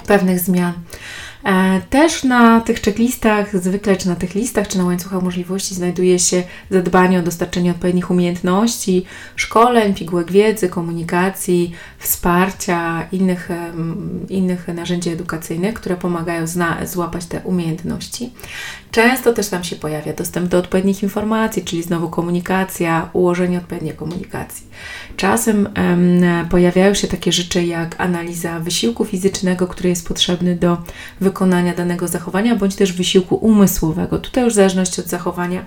pewnych 0.02 0.40
zmian. 0.40 0.72
E, 1.44 1.80
też 1.90 2.24
na 2.24 2.60
tych 2.60 2.82
checklistach, 2.82 3.62
zwykle 3.62 3.96
czy 3.96 4.08
na 4.08 4.16
tych 4.16 4.34
listach, 4.34 4.68
czy 4.68 4.78
na 4.78 4.84
łańcuchach 4.84 5.22
możliwości 5.22 5.74
znajduje 5.74 6.18
się 6.18 6.42
zadbanie 6.70 7.18
o 7.18 7.22
dostarczenie 7.22 7.70
odpowiednich 7.70 8.10
umiejętności, 8.10 9.04
szkoleń, 9.36 9.94
pigułek 9.94 10.32
wiedzy, 10.32 10.68
komunikacji, 10.68 11.72
wsparcia, 12.00 13.08
innych, 13.12 13.48
innych 14.28 14.68
narzędzi 14.68 15.10
edukacyjnych, 15.10 15.74
które 15.74 15.96
pomagają 15.96 16.46
zna, 16.46 16.86
złapać 16.86 17.26
te 17.26 17.40
umiejętności. 17.40 18.32
Często 18.90 19.32
też 19.32 19.48
tam 19.48 19.64
się 19.64 19.76
pojawia 19.76 20.12
dostęp 20.12 20.48
do 20.48 20.58
odpowiednich 20.58 21.02
informacji, 21.02 21.64
czyli 21.64 21.82
znowu 21.82 22.08
komunikacja, 22.08 23.10
ułożenie 23.12 23.58
odpowiedniej 23.58 23.94
komunikacji. 23.94 24.66
Czasem 25.16 25.68
um, 25.76 26.48
pojawiają 26.48 26.94
się 26.94 27.08
takie 27.08 27.32
rzeczy 27.32 27.64
jak 27.64 28.00
analiza 28.00 28.60
wysiłku 28.60 29.04
fizycznego, 29.04 29.66
który 29.66 29.88
jest 29.88 30.08
potrzebny 30.08 30.56
do 30.56 30.76
wykonania 31.20 31.74
danego 31.74 32.08
zachowania, 32.08 32.56
bądź 32.56 32.74
też 32.74 32.92
wysiłku 32.92 33.34
umysłowego. 33.36 34.18
Tutaj 34.18 34.44
już 34.44 34.52
w 34.52 34.56
zależności 34.56 35.00
od 35.00 35.06
zachowania. 35.06 35.64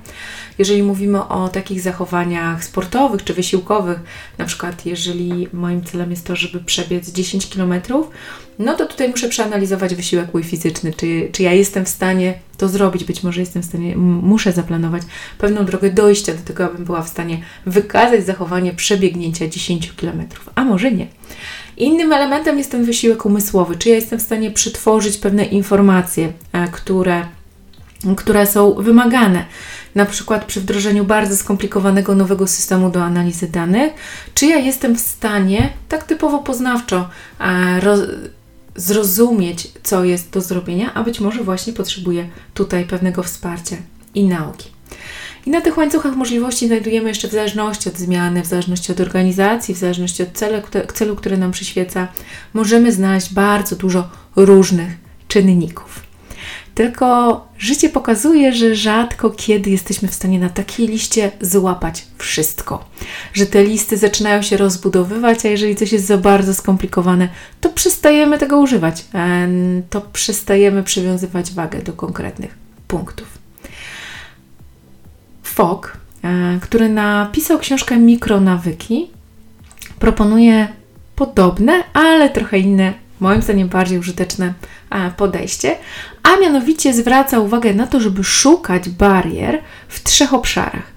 Jeżeli 0.58 0.84
mówimy 0.84 1.28
o 1.28 1.50
takich 1.50 1.82
zachowaniach 1.82 2.64
sportowych 2.64 3.24
czy 3.24 3.34
wysiłkowych, 3.34 4.00
na 4.38 4.46
przykład 4.46 4.86
jeżeli 4.86 5.48
moim 5.54 5.84
celem 5.84 6.12
jest 6.12 6.23
to, 6.24 6.36
żeby 6.36 6.60
przebiec 6.60 7.12
10 7.12 7.48
km, 7.48 7.74
no 8.60 8.74
to 8.74 8.86
tutaj 8.86 9.10
muszę 9.10 9.30
przeanalizować 9.30 9.96
wysiłek 9.96 10.34
mój 10.34 10.44
fizyczny, 10.44 10.94
czy, 10.94 11.30
czy 11.32 11.44
ja 11.44 11.54
jestem 11.54 11.86
w 11.86 11.90
stanie 11.90 12.34
to 12.58 12.68
zrobić, 12.68 13.04
być 13.04 13.24
może 13.24 13.40
jestem 13.40 13.62
w 13.62 13.66
stanie, 13.66 13.96
muszę 13.98 14.52
zaplanować 14.52 15.04
pewną 15.38 15.66
drogę 15.66 15.90
dojścia 15.90 16.34
do 16.34 16.42
tego, 16.42 16.66
abym 16.66 16.86
była 16.86 17.02
w 17.02 17.10
stanie 17.10 17.42
wykazać 17.66 18.26
zachowanie 18.26 18.74
przebiegnięcia 18.74 19.48
10 19.48 19.94
km, 19.94 20.26
a 20.56 20.64
może 20.64 20.92
nie. 20.92 21.08
Innym 21.78 22.14
elementem 22.14 22.58
jest 22.58 22.72
ten 22.72 22.86
wysiłek 22.86 23.26
umysłowy, 23.26 23.76
czy 23.76 23.90
ja 23.90 23.96
jestem 23.96 24.20
w 24.20 24.22
stanie 24.22 24.52
przytworzyć 24.52 25.18
pewne 25.18 25.46
informacje, 25.46 26.34
e, 26.54 26.68
które, 26.68 27.26
które 28.18 28.48
są 28.48 28.74
wymagane 28.74 29.46
na 29.96 30.06
przykład 30.06 30.46
przy 30.46 30.62
wdrożeniu 30.62 31.06
bardzo 31.06 31.38
skomplikowanego 31.38 32.16
nowego 32.16 32.48
systemu 32.48 32.90
do 32.90 33.04
analizy 33.04 33.48
danych, 33.48 33.94
czy 34.34 34.46
ja 34.46 34.58
jestem 34.58 34.96
w 34.96 35.00
stanie 35.00 35.74
tak 35.90 36.04
typowo 36.04 36.40
poznawczo 36.40 37.10
e, 37.40 37.80
roz, 37.80 38.00
zrozumieć, 38.76 39.68
co 39.84 40.04
jest 40.04 40.30
do 40.30 40.42
zrobienia, 40.42 40.94
a 40.94 41.04
być 41.04 41.20
może 41.20 41.44
właśnie 41.44 41.74
potrzebuję 41.74 42.30
tutaj 42.54 42.86
pewnego 42.86 43.24
wsparcia 43.24 43.76
i 44.16 44.24
nauki. 44.24 44.70
I 45.46 45.50
na 45.50 45.62
tych 45.62 45.78
łańcuchach 45.78 46.16
możliwości 46.16 46.68
znajdujemy 46.68 47.10
jeszcze 47.10 47.28
w 47.28 47.32
zależności 47.32 47.90
od 47.90 47.98
zmiany, 47.98 48.42
w 48.44 48.46
zależności 48.46 48.92
od 48.92 49.00
organizacji, 49.00 49.76
w 49.76 49.78
zależności 49.78 50.24
od 50.24 50.32
celu, 50.32 50.62
celu 50.94 51.16
który 51.16 51.38
nam 51.38 51.52
przyświeca, 51.52 52.08
możemy 52.54 52.92
znaleźć 52.92 53.34
bardzo 53.34 53.76
dużo 53.76 54.10
różnych 54.36 54.92
czynników. 55.28 56.03
Tylko 56.76 57.48
życie 57.58 57.90
pokazuje, 57.90 58.54
że 58.54 58.76
rzadko 58.76 59.30
kiedy 59.30 59.70
jesteśmy 59.70 60.08
w 60.08 60.14
stanie 60.14 60.40
na 60.40 60.50
takiej 60.50 60.88
liście 60.88 61.32
złapać 61.42 62.06
wszystko. 62.18 62.86
Że 63.34 63.46
te 63.46 63.64
listy 63.64 63.98
zaczynają 63.98 64.42
się 64.42 64.58
rozbudowywać, 64.58 65.46
a 65.46 65.50
jeżeli 65.50 65.76
coś 65.76 65.92
jest 65.92 66.06
za 66.06 66.18
bardzo 66.18 66.54
skomplikowane, 66.54 67.30
to 67.62 67.70
przestajemy 67.70 68.38
tego 68.38 68.60
używać. 68.60 69.06
To 69.90 70.02
przestajemy 70.02 70.84
przywiązywać 70.84 71.52
wagę 71.52 71.82
do 71.82 71.94
konkretnych 71.94 72.58
punktów. 72.88 73.28
Fogg, 75.44 75.98
e, 76.24 76.60
który 76.62 76.90
napisał 76.90 77.60
książkę 77.60 77.98
Mikronawyki, 77.98 79.10
proponuje 80.00 80.68
podobne, 81.16 81.84
ale 81.94 82.30
trochę 82.30 82.60
inne 82.60 82.94
moim 83.20 83.42
zdaniem 83.42 83.68
bardziej 83.68 84.00
użyteczne 84.00 84.54
e, 84.90 85.12
podejście, 85.12 85.76
a 86.34 86.40
mianowicie 86.40 86.94
zwraca 86.94 87.40
uwagę 87.40 87.74
na 87.74 87.88
to, 87.88 88.00
żeby 88.00 88.24
szukać 88.24 88.90
barier 88.90 89.62
w 89.88 90.04
trzech 90.04 90.34
obszarach. 90.34 90.94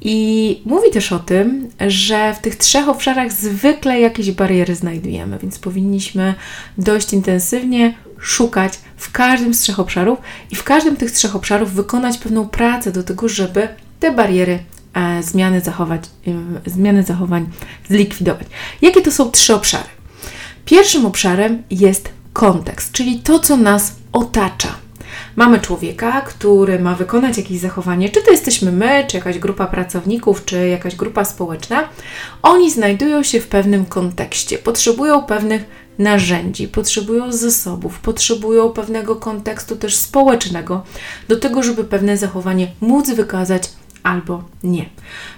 I 0.00 0.62
mówi 0.64 0.90
też 0.90 1.12
o 1.12 1.18
tym, 1.18 1.68
że 1.88 2.34
w 2.34 2.38
tych 2.38 2.56
trzech 2.56 2.88
obszarach 2.88 3.32
zwykle 3.32 4.00
jakieś 4.00 4.30
bariery 4.30 4.74
znajdujemy, 4.74 5.38
więc 5.38 5.58
powinniśmy 5.58 6.34
dość 6.78 7.12
intensywnie 7.12 7.94
szukać 8.20 8.72
w 8.96 9.12
każdym 9.12 9.54
z 9.54 9.60
trzech 9.60 9.80
obszarów 9.80 10.18
i 10.50 10.56
w 10.56 10.64
każdym 10.64 10.96
tych 10.96 11.10
trzech 11.10 11.36
obszarów 11.36 11.72
wykonać 11.72 12.18
pewną 12.18 12.48
pracę 12.48 12.92
do 12.92 13.02
tego, 13.02 13.28
żeby 13.28 13.68
te 14.00 14.12
bariery 14.12 14.58
e, 14.94 15.22
zmiany, 15.22 15.60
zachować, 15.60 16.02
e, 16.66 16.70
zmiany 16.70 17.02
zachowań 17.02 17.46
zlikwidować. 17.88 18.46
Jakie 18.82 19.02
to 19.02 19.12
są 19.12 19.30
trzy 19.30 19.54
obszary? 19.54 19.88
Pierwszym 20.64 21.06
obszarem 21.06 21.62
jest 21.70 22.19
kontekst, 22.32 22.92
czyli 22.92 23.18
to, 23.18 23.38
co 23.38 23.56
nas 23.56 23.94
otacza. 24.12 24.74
Mamy 25.36 25.60
człowieka, 25.60 26.20
który 26.20 26.78
ma 26.78 26.94
wykonać 26.94 27.36
jakieś 27.38 27.60
zachowanie, 27.60 28.08
czy 28.08 28.22
to 28.22 28.30
jesteśmy 28.30 28.72
my, 28.72 29.04
czy 29.08 29.16
jakaś 29.16 29.38
grupa 29.38 29.66
pracowników, 29.66 30.44
czy 30.44 30.68
jakaś 30.68 30.96
grupa 30.96 31.24
społeczna. 31.24 31.88
Oni 32.42 32.70
znajdują 32.70 33.22
się 33.22 33.40
w 33.40 33.48
pewnym 33.48 33.84
kontekście, 33.84 34.58
potrzebują 34.58 35.22
pewnych 35.22 35.64
narzędzi, 35.98 36.68
potrzebują 36.68 37.32
zasobów, 37.32 37.98
potrzebują 37.98 38.68
pewnego 38.68 39.16
kontekstu 39.16 39.76
też 39.76 39.96
społecznego 39.96 40.84
do 41.28 41.36
tego, 41.36 41.62
żeby 41.62 41.84
pewne 41.84 42.16
zachowanie 42.16 42.72
móc 42.80 43.10
wykazać 43.10 43.62
albo 44.02 44.44
nie. 44.62 44.86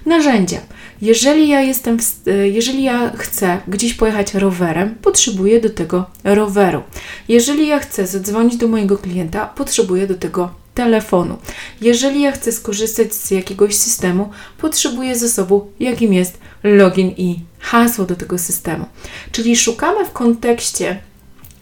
Narzędzia. 0.06 0.60
Jeżeli 1.02 1.48
ja 1.48 1.60
jestem, 1.60 1.98
w, 1.98 2.28
e, 2.28 2.48
jeżeli 2.48 2.82
ja 2.82 3.12
chcę 3.16 3.60
gdzieś 3.68 3.94
pojechać 3.94 4.34
rowerem, 4.34 4.94
potrzebuję 5.02 5.60
do 5.60 5.70
tego 5.70 6.06
roweru. 6.24 6.82
Jeżeli 7.28 7.66
ja 7.66 7.78
chcę 7.78 8.06
zadzwonić 8.06 8.56
do 8.56 8.68
mojego 8.68 8.98
klienta, 8.98 9.46
potrzebuję 9.46 10.06
do 10.06 10.14
tego 10.14 10.50
telefonu. 10.74 11.38
Jeżeli 11.80 12.22
ja 12.22 12.32
chcę 12.32 12.52
skorzystać 12.52 13.14
z 13.14 13.30
jakiegoś 13.30 13.74
systemu, 13.74 14.30
potrzebuję 14.58 15.16
zasobu, 15.18 15.70
jakim 15.80 16.12
jest 16.12 16.38
login 16.62 17.08
i 17.16 17.40
hasło 17.60 18.04
do 18.04 18.16
tego 18.16 18.38
systemu. 18.38 18.86
Czyli 19.32 19.56
szukamy 19.56 20.04
w 20.04 20.12
kontekście 20.12 20.98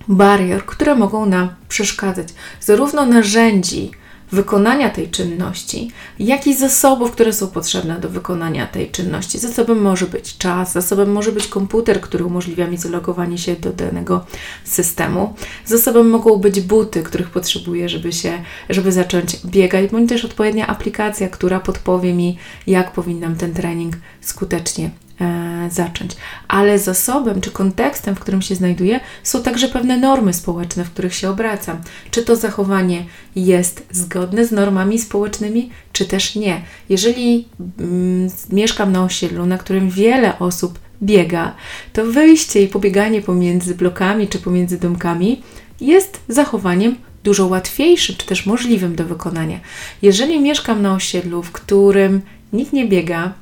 barier, 0.08 0.66
które 0.66 0.94
mogą 0.94 1.26
nam 1.26 1.48
przeszkadzać, 1.68 2.28
zarówno 2.60 3.06
narzędzi, 3.06 3.90
wykonania 4.32 4.90
tej 4.90 5.10
czynności, 5.10 5.90
jak 6.18 6.46
i 6.46 6.54
zasobów, 6.56 7.12
które 7.12 7.32
są 7.32 7.46
potrzebne 7.48 7.98
do 7.98 8.08
wykonania 8.08 8.66
tej 8.66 8.90
czynności. 8.90 9.38
Zasobem 9.38 9.82
może 9.82 10.06
być 10.06 10.36
czas, 10.36 10.72
zasobem 10.72 11.12
może 11.12 11.32
być 11.32 11.46
komputer, 11.46 12.00
który 12.00 12.24
umożliwia 12.24 12.66
mi 12.66 12.76
zalogowanie 12.76 13.38
się 13.38 13.56
do 13.56 13.72
danego 13.72 14.24
systemu. 14.64 15.34
Zasobem 15.64 16.10
mogą 16.10 16.36
być 16.36 16.60
buty, 16.60 17.02
których 17.02 17.30
potrzebuję, 17.30 17.88
żeby 17.88 18.12
się, 18.12 18.42
żeby 18.68 18.92
zacząć 18.92 19.36
biegać, 19.46 19.90
bądź 19.90 20.08
też 20.08 20.24
odpowiednia 20.24 20.66
aplikacja, 20.66 21.28
która 21.28 21.60
podpowie 21.60 22.14
mi, 22.14 22.38
jak 22.66 22.92
powinnam 22.92 23.36
ten 23.36 23.54
trening 23.54 23.96
skutecznie 24.20 24.90
E, 25.20 25.68
zacząć. 25.70 26.16
Ale 26.48 26.78
zasobem 26.78 27.40
czy 27.40 27.50
kontekstem, 27.50 28.14
w 28.14 28.20
którym 28.20 28.42
się 28.42 28.54
znajduję, 28.54 29.00
są 29.22 29.42
także 29.42 29.68
pewne 29.68 29.98
normy 29.98 30.32
społeczne, 30.32 30.84
w 30.84 30.90
których 30.90 31.14
się 31.14 31.30
obracam. 31.30 31.80
Czy 32.10 32.22
to 32.22 32.36
zachowanie 32.36 33.04
jest 33.36 33.86
zgodne 33.90 34.46
z 34.46 34.52
normami 34.52 34.98
społecznymi, 34.98 35.70
czy 35.92 36.04
też 36.04 36.34
nie. 36.34 36.62
Jeżeli 36.88 37.48
mm, 37.78 38.30
mieszkam 38.52 38.92
na 38.92 39.04
osiedlu, 39.04 39.46
na 39.46 39.58
którym 39.58 39.90
wiele 39.90 40.38
osób 40.38 40.78
biega, 41.02 41.54
to 41.92 42.04
wyjście 42.04 42.62
i 42.62 42.68
pobieganie 42.68 43.22
pomiędzy 43.22 43.74
blokami 43.74 44.28
czy 44.28 44.38
pomiędzy 44.38 44.78
domkami 44.78 45.42
jest 45.80 46.20
zachowaniem 46.28 46.96
dużo 47.24 47.46
łatwiejszym, 47.46 48.16
czy 48.18 48.26
też 48.26 48.46
możliwym 48.46 48.96
do 48.96 49.04
wykonania. 49.04 49.60
Jeżeli 50.02 50.40
mieszkam 50.40 50.82
na 50.82 50.94
osiedlu, 50.94 51.42
w 51.42 51.52
którym 51.52 52.20
nikt 52.52 52.72
nie 52.72 52.88
biega, 52.88 53.32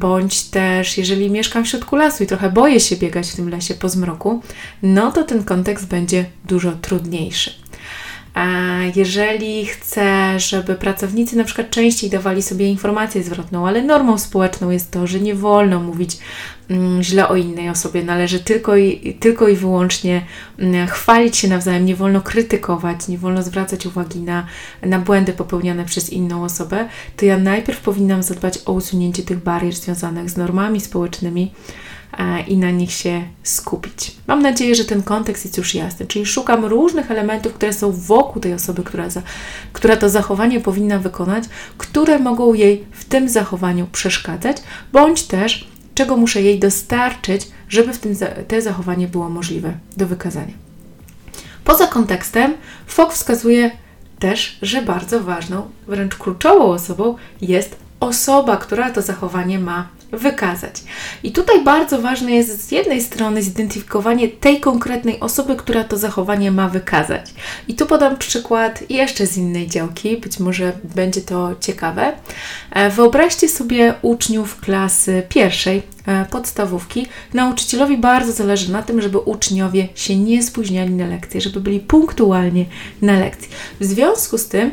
bądź 0.00 0.42
też 0.42 0.98
jeżeli 0.98 1.30
mieszkam 1.30 1.64
w 1.64 1.68
środku 1.68 1.96
lasu 1.96 2.24
i 2.24 2.26
trochę 2.26 2.50
boję 2.50 2.80
się 2.80 2.96
biegać 2.96 3.30
w 3.30 3.36
tym 3.36 3.48
lesie 3.48 3.74
po 3.74 3.88
zmroku, 3.88 4.42
no 4.82 5.12
to 5.12 5.24
ten 5.24 5.44
kontekst 5.44 5.88
będzie 5.88 6.24
dużo 6.44 6.72
trudniejszy. 6.72 7.63
Jeżeli 8.96 9.66
chcę, 9.66 10.40
żeby 10.40 10.74
pracownicy 10.74 11.36
na 11.36 11.44
przykład 11.44 11.70
częściej 11.70 12.10
dawali 12.10 12.42
sobie 12.42 12.68
informację 12.68 13.22
zwrotną, 13.22 13.68
ale 13.68 13.82
normą 13.82 14.18
społeczną 14.18 14.70
jest 14.70 14.90
to, 14.90 15.06
że 15.06 15.20
nie 15.20 15.34
wolno 15.34 15.80
mówić 15.80 16.18
mm, 16.70 17.02
źle 17.02 17.28
o 17.28 17.36
innej 17.36 17.68
osobie, 17.68 18.04
należy 18.04 18.40
tylko 18.40 18.76
i, 18.76 19.16
tylko 19.20 19.48
i 19.48 19.56
wyłącznie 19.56 20.26
mm, 20.58 20.86
chwalić 20.86 21.36
się 21.36 21.48
nawzajem, 21.48 21.86
nie 21.86 21.96
wolno 21.96 22.20
krytykować, 22.20 23.08
nie 23.08 23.18
wolno 23.18 23.42
zwracać 23.42 23.86
uwagi 23.86 24.20
na, 24.20 24.46
na 24.82 24.98
błędy 24.98 25.32
popełniane 25.32 25.84
przez 25.84 26.10
inną 26.10 26.44
osobę, 26.44 26.88
to 27.16 27.24
ja 27.24 27.38
najpierw 27.38 27.80
powinnam 27.80 28.22
zadbać 28.22 28.58
o 28.66 28.72
usunięcie 28.72 29.22
tych 29.22 29.38
barier 29.38 29.74
związanych 29.74 30.30
z 30.30 30.36
normami 30.36 30.80
społecznymi, 30.80 31.52
i 32.46 32.56
na 32.56 32.70
nich 32.70 32.92
się 32.92 33.22
skupić. 33.42 34.16
Mam 34.26 34.42
nadzieję, 34.42 34.74
że 34.74 34.84
ten 34.84 35.02
kontekst 35.02 35.44
jest 35.44 35.58
już 35.58 35.74
jasny, 35.74 36.06
czyli 36.06 36.26
szukam 36.26 36.64
różnych 36.64 37.10
elementów, 37.10 37.54
które 37.54 37.72
są 37.72 37.92
wokół 37.92 38.42
tej 38.42 38.54
osoby, 38.54 38.82
która, 38.82 39.10
za, 39.10 39.22
która 39.72 39.96
to 39.96 40.08
zachowanie 40.08 40.60
powinna 40.60 40.98
wykonać, 40.98 41.44
które 41.78 42.18
mogą 42.18 42.54
jej 42.54 42.84
w 42.92 43.04
tym 43.04 43.28
zachowaniu 43.28 43.86
przeszkadzać, 43.92 44.56
bądź 44.92 45.22
też 45.22 45.68
czego 45.94 46.16
muszę 46.16 46.42
jej 46.42 46.58
dostarczyć, 46.58 47.48
żeby 47.68 47.92
w 47.92 47.98
tym 47.98 48.16
te 48.48 48.62
zachowanie 48.62 49.08
było 49.08 49.30
możliwe 49.30 49.72
do 49.96 50.06
wykazania. 50.06 50.54
Poza 51.64 51.86
kontekstem, 51.86 52.54
FOK 52.86 53.12
wskazuje 53.12 53.70
też, 54.18 54.58
że 54.62 54.82
bardzo 54.82 55.20
ważną, 55.20 55.70
wręcz 55.86 56.14
kluczową 56.14 56.64
osobą 56.64 57.16
jest 57.40 57.76
osoba, 58.00 58.56
która 58.56 58.90
to 58.90 59.02
zachowanie 59.02 59.58
ma 59.58 59.88
wykazać. 60.12 60.82
I 61.22 61.32
tutaj 61.32 61.64
bardzo 61.64 62.02
ważne 62.02 62.32
jest 62.32 62.68
z 62.68 62.72
jednej 62.72 63.02
strony 63.02 63.42
zidentyfikowanie 63.42 64.28
tej 64.28 64.60
konkretnej 64.60 65.20
osoby, 65.20 65.56
która 65.56 65.84
to 65.84 65.96
zachowanie 65.98 66.50
ma 66.50 66.68
wykazać. 66.68 67.34
I 67.68 67.74
tu 67.74 67.86
podam 67.86 68.16
przykład 68.16 68.90
jeszcze 68.90 69.26
z 69.26 69.36
innej 69.36 69.66
działki, 69.66 70.16
być 70.16 70.38
może 70.38 70.72
będzie 70.94 71.20
to 71.20 71.54
ciekawe. 71.60 72.12
E, 72.70 72.90
wyobraźcie 72.90 73.48
sobie 73.48 73.94
uczniów 74.02 74.60
klasy 74.60 75.22
pierwszej 75.28 75.82
e, 76.06 76.24
podstawówki. 76.24 77.06
Nauczycielowi 77.34 77.98
bardzo 77.98 78.32
zależy 78.32 78.72
na 78.72 78.82
tym, 78.82 79.02
żeby 79.02 79.18
uczniowie 79.18 79.88
się 79.94 80.16
nie 80.16 80.42
spóźniali 80.42 80.94
na 80.94 81.06
lekcje, 81.06 81.40
żeby 81.40 81.60
byli 81.60 81.80
punktualnie 81.80 82.64
na 83.02 83.18
lekcji. 83.18 83.48
W 83.80 83.84
związku 83.84 84.38
z 84.38 84.48
tym 84.48 84.70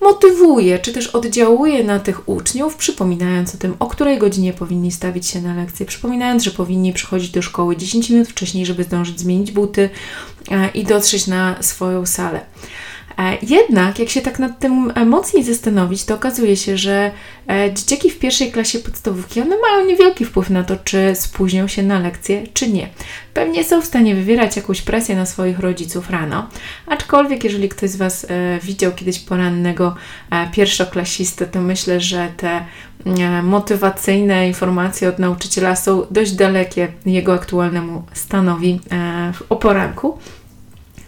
motywuje, 0.00 0.78
czy 0.78 0.92
też 0.92 1.06
oddziałuje 1.06 1.84
na 1.84 1.98
tych 1.98 2.28
uczniów, 2.28 2.76
przypominając 2.76 3.54
o 3.54 3.58
tym, 3.58 3.76
o 3.78 3.86
której 3.86 4.18
godzinie 4.18 4.52
powinni 4.52 4.92
stawić 4.92 5.26
się 5.26 5.40
na 5.40 5.54
lekcję, 5.54 5.86
przypominając, 5.86 6.42
że 6.42 6.50
powinni 6.50 6.92
przychodzić 6.92 7.30
do 7.30 7.42
szkoły 7.42 7.76
10 7.76 8.10
minut 8.10 8.28
wcześniej, 8.28 8.66
żeby 8.66 8.84
zdążyć 8.84 9.20
zmienić 9.20 9.52
buty 9.52 9.90
e, 10.50 10.68
i 10.68 10.84
dotrzeć 10.84 11.26
na 11.26 11.62
swoją 11.62 12.06
salę. 12.06 12.40
E, 13.18 13.38
jednak, 13.42 13.98
jak 13.98 14.08
się 14.08 14.20
tak 14.20 14.38
nad 14.38 14.58
tym 14.58 14.92
mocniej 15.06 15.44
zastanowić, 15.44 16.04
to 16.04 16.14
okazuje 16.14 16.56
się, 16.56 16.76
że 16.76 17.10
e, 17.50 17.74
dzieciaki 17.74 18.10
w 18.10 18.18
pierwszej 18.18 18.52
klasie 18.52 18.78
podstawówki, 18.78 19.40
one 19.40 19.56
mają 19.58 19.86
niewielki 19.86 20.24
wpływ 20.24 20.50
na 20.50 20.64
to, 20.64 20.76
czy 20.76 21.14
spóźnią 21.14 21.68
się 21.68 21.82
na 21.82 21.98
lekcje, 21.98 22.46
czy 22.54 22.68
nie. 22.70 22.88
Pewnie 23.34 23.64
są 23.64 23.82
w 23.82 23.84
stanie 23.84 24.14
wywierać 24.14 24.56
jakąś 24.56 24.82
presję 24.82 25.16
na 25.16 25.26
swoich 25.26 25.58
rodziców 25.58 26.10
rano, 26.10 26.48
aczkolwiek 26.86 27.44
jeżeli 27.44 27.68
ktoś 27.68 27.90
z 27.90 27.96
Was 27.96 28.24
e, 28.24 28.58
widział 28.62 28.92
kiedyś 28.92 29.18
porannego 29.18 29.94
pierwszoklasistę, 30.52 31.46
to 31.46 31.60
myślę, 31.60 32.00
że 32.00 32.28
te 32.36 32.64
motywacyjne 33.42 34.48
informacje 34.48 35.08
od 35.08 35.18
nauczyciela 35.18 35.76
są 35.76 36.06
dość 36.10 36.32
dalekie 36.32 36.88
jego 37.06 37.34
aktualnemu 37.34 38.02
stanowi 38.12 38.80
o 39.48 39.56
poranku. 39.56 40.18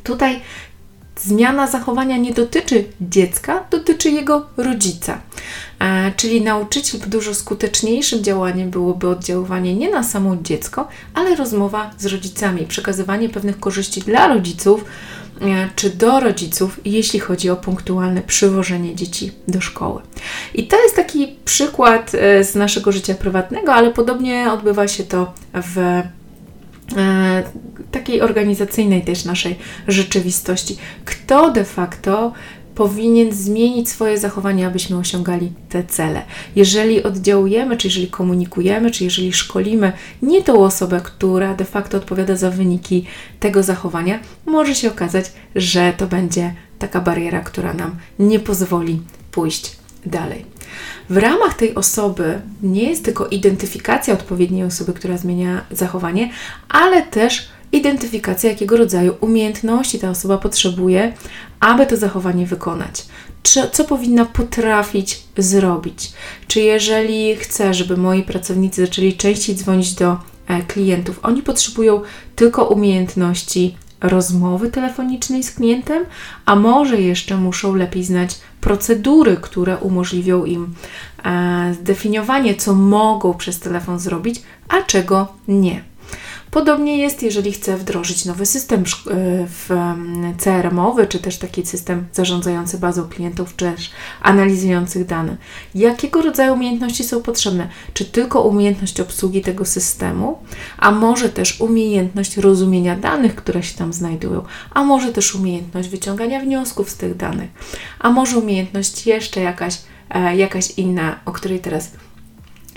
Tutaj 0.05 0.41
Zmiana 1.23 1.67
zachowania 1.67 2.17
nie 2.17 2.33
dotyczy 2.33 2.85
dziecka, 3.01 3.65
dotyczy 3.71 4.11
jego 4.11 4.47
rodzica. 4.57 5.21
E, 5.79 6.13
czyli 6.17 6.41
nauczyciel 6.41 7.01
dużo 7.07 7.35
skuteczniejszym 7.35 8.25
działaniem 8.25 8.71
byłoby 8.71 9.09
oddziaływanie 9.09 9.75
nie 9.75 9.91
na 9.91 10.03
samo 10.03 10.37
dziecko, 10.43 10.89
ale 11.15 11.37
rozmowa 11.37 11.91
z 11.99 12.07
rodzicami, 12.07 12.67
przekazywanie 12.67 13.29
pewnych 13.29 13.61
korzyści 13.61 14.01
dla 14.01 14.29
rodziców 14.29 14.85
e, 15.41 15.69
czy 15.77 15.91
do 15.91 16.21
rodziców, 16.21 16.81
jeśli 16.85 17.21
chodzi 17.21 17.51
o 17.51 17.57
punktualne 17.57 18.23
przywożenie 18.23 18.95
dzieci 18.95 19.33
do 19.49 19.61
szkoły. 19.61 20.03
I 20.55 20.67
to 20.67 20.83
jest 20.83 20.97
taki 20.97 21.37
przykład 21.45 22.13
e, 22.15 22.45
z 22.45 22.55
naszego 22.55 22.93
życia 22.93 23.15
prywatnego, 23.15 23.75
ale 23.75 23.91
podobnie 23.91 24.53
odbywa 24.53 24.89
się 24.89 25.05
to 25.05 25.33
w 25.55 26.03
takiej 27.91 28.21
organizacyjnej 28.21 29.03
też 29.03 29.25
naszej 29.25 29.59
rzeczywistości. 29.89 30.77
Kto 31.05 31.51
de 31.51 31.65
facto 31.65 32.33
powinien 32.75 33.33
zmienić 33.33 33.89
swoje 33.89 34.19
zachowanie, 34.19 34.67
abyśmy 34.67 34.99
osiągali 34.99 35.53
te 35.69 35.85
cele. 35.85 36.23
Jeżeli 36.57 37.03
oddziałujemy, 37.03 37.77
czy 37.77 37.87
jeżeli 37.87 38.09
komunikujemy, 38.09 38.91
czy 38.91 39.05
jeżeli 39.05 39.33
szkolimy 39.33 39.93
nie 40.23 40.43
tą 40.43 40.65
osobę, 40.65 41.01
która 41.05 41.55
de 41.55 41.65
facto 41.65 41.97
odpowiada 41.97 42.37
za 42.37 42.51
wyniki 42.51 43.05
tego 43.41 43.63
zachowania, 43.63 44.19
może 44.47 44.75
się 44.75 44.89
okazać, 44.89 45.33
że 45.55 45.93
to 45.97 46.07
będzie 46.07 46.55
taka 46.79 47.01
bariera, 47.01 47.41
która 47.41 47.75
nam 47.75 47.97
nie 48.19 48.41
pozwoli 48.41 49.01
pójść 49.31 49.77
dalej. 50.07 50.50
W 51.11 51.17
ramach 51.17 51.55
tej 51.55 51.75
osoby 51.75 52.41
nie 52.63 52.91
jest 52.91 53.05
tylko 53.05 53.27
identyfikacja 53.27 54.15
odpowiedniej 54.15 54.65
osoby, 54.65 54.93
która 54.93 55.17
zmienia 55.17 55.65
zachowanie, 55.71 56.31
ale 56.69 57.03
też 57.03 57.49
identyfikacja, 57.73 58.51
jakiego 58.51 58.77
rodzaju 58.77 59.17
umiejętności 59.21 59.99
ta 59.99 60.11
osoba 60.11 60.39
potrzebuje, 60.39 61.13
aby 61.61 61.87
to 61.87 61.97
zachowanie 61.97 62.47
wykonać. 62.47 63.07
Co 63.73 63.85
powinna 63.85 64.25
potrafić 64.25 65.23
zrobić? 65.39 66.13
Czy 66.47 66.61
jeżeli 66.61 67.37
chcę, 67.37 67.75
żeby 67.75 67.97
moi 67.97 68.23
pracownicy 68.23 68.87
zaczęli 68.87 69.17
częściej 69.17 69.57
dzwonić 69.57 69.95
do 69.95 70.17
e, 70.47 70.63
klientów, 70.63 71.21
oni 71.23 71.43
potrzebują 71.43 72.03
tylko 72.37 72.65
umiejętności 72.65 73.77
rozmowy 74.01 74.71
telefonicznej 74.71 75.43
z 75.43 75.51
klientem, 75.51 76.05
a 76.45 76.57
może 76.57 77.01
jeszcze 77.01 77.37
muszą 77.37 77.75
lepiej 77.75 78.05
znać 78.05 78.39
procedury, 78.61 79.37
które 79.37 79.77
umożliwią 79.77 80.45
im 80.45 80.75
e, 81.25 81.75
zdefiniowanie, 81.75 82.55
co 82.55 82.75
mogą 82.75 83.35
przez 83.35 83.61
telefon 83.61 83.99
zrobić, 83.99 84.43
a 84.69 84.83
czego 84.83 85.29
nie. 85.49 85.90
Podobnie 86.51 86.99
jest, 86.99 87.23
jeżeli 87.23 87.53
chcę 87.53 87.77
wdrożyć 87.77 88.25
nowy 88.25 88.47
system 88.47 88.81
e, 88.81 88.85
w 89.47 89.69
CRM-owy, 90.39 91.07
czy 91.07 91.19
też 91.19 91.39
taki 91.39 91.67
system 91.67 92.07
zarządzający 92.13 92.79
bazą 92.79 93.09
klientów, 93.09 93.57
czy 93.57 93.65
też 93.65 93.91
analizujących 94.23 95.07
dane. 95.07 95.37
Jakiego 95.75 96.23
rodzaju 96.23 96.55
umiejętności 96.55 97.05
są 97.05 97.23
potrzebne? 97.23 97.69
Czy 97.95 98.05
tylko 98.05 98.43
umiejętność 98.43 99.01
obsługi 99.01 99.41
tego 99.41 99.65
systemu, 99.65 100.39
a 100.79 100.91
może 100.91 101.29
też 101.29 101.61
umiejętność 101.61 102.37
rozumienia 102.37 102.97
danych, 102.97 103.35
które 103.35 103.63
się 103.63 103.79
tam 103.79 103.93
znajdują, 103.93 104.45
a 104.71 104.85
może 104.85 105.13
też 105.13 105.35
umiejętność 105.35 105.89
wyciągania 105.89 106.41
wniosków 106.41 106.91
z 106.91 106.97
tych 106.97 107.17
danych, 107.17 107.51
a 107.99 108.11
może 108.11 108.39
umiejętność 108.39 109.07
jeszcze 109.07 109.41
jakaś, 109.41 109.79
e, 110.11 110.37
jakaś 110.37 110.71
inna, 110.71 111.21
o 111.25 111.33
której 111.33 111.59
teraz 111.59 111.91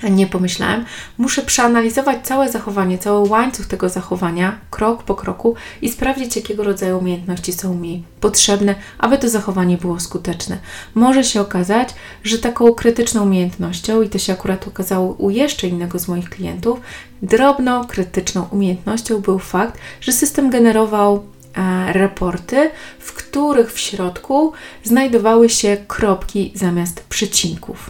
nie 0.10 0.28
pomyślałem, 0.28 0.86
muszę 1.18 1.42
przeanalizować 1.42 2.18
całe 2.28 2.52
zachowanie, 2.52 2.98
cały 2.98 3.30
łańcuch 3.30 3.66
tego 3.66 3.90
zachowania, 3.90 4.60
krok 4.70 5.04
po 5.04 5.16
kroku 5.16 5.56
i 5.82 5.90
sprawdzić, 5.90 6.36
jakiego 6.36 6.64
rodzaju 6.64 6.98
umiejętności 6.98 7.54
są 7.54 7.76
mi 7.76 8.04
potrzebne, 8.20 8.76
aby 8.98 9.18
to 9.18 9.30
zachowanie 9.30 9.78
było 9.78 10.00
skuteczne. 10.00 10.58
Może 10.96 11.24
się 11.24 11.42
okazać, 11.42 11.90
że 12.24 12.38
taką 12.38 12.74
krytyczną 12.74 13.24
umiejętnością, 13.24 14.02
i 14.02 14.10
to 14.10 14.18
się 14.18 14.34
akurat 14.34 14.68
okazało 14.68 15.14
u 15.14 15.30
jeszcze 15.30 15.68
innego 15.68 16.00
z 16.00 16.08
moich 16.08 16.30
klientów, 16.30 16.80
drobną 17.22 17.88
krytyczną 17.88 18.48
umiejętnością 18.52 19.22
był 19.22 19.40
fakt, 19.40 19.80
że 20.02 20.12
system 20.12 20.50
generował 20.50 21.24
e, 21.56 21.94
raporty, 21.94 22.72
w 23.00 23.14
których 23.14 23.74
w 23.74 23.80
środku 23.80 24.54
znajdowały 24.84 25.50
się 25.50 25.78
kropki 25.88 26.52
zamiast 26.56 27.04
przecinków. 27.10 27.90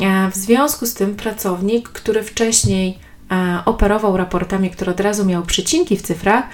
E, 0.00 0.30
w 0.30 0.36
związku 0.36 0.86
z 0.86 0.94
tym 0.94 1.16
pracownik, 1.16 1.88
który 1.88 2.22
wcześniej 2.22 2.98
operował 3.64 4.16
raportami, 4.16 4.70
które 4.70 4.92
od 4.92 5.00
razu 5.00 5.24
miały 5.24 5.46
przecinki 5.46 5.96
w 5.96 6.02
cyfrach, 6.02 6.44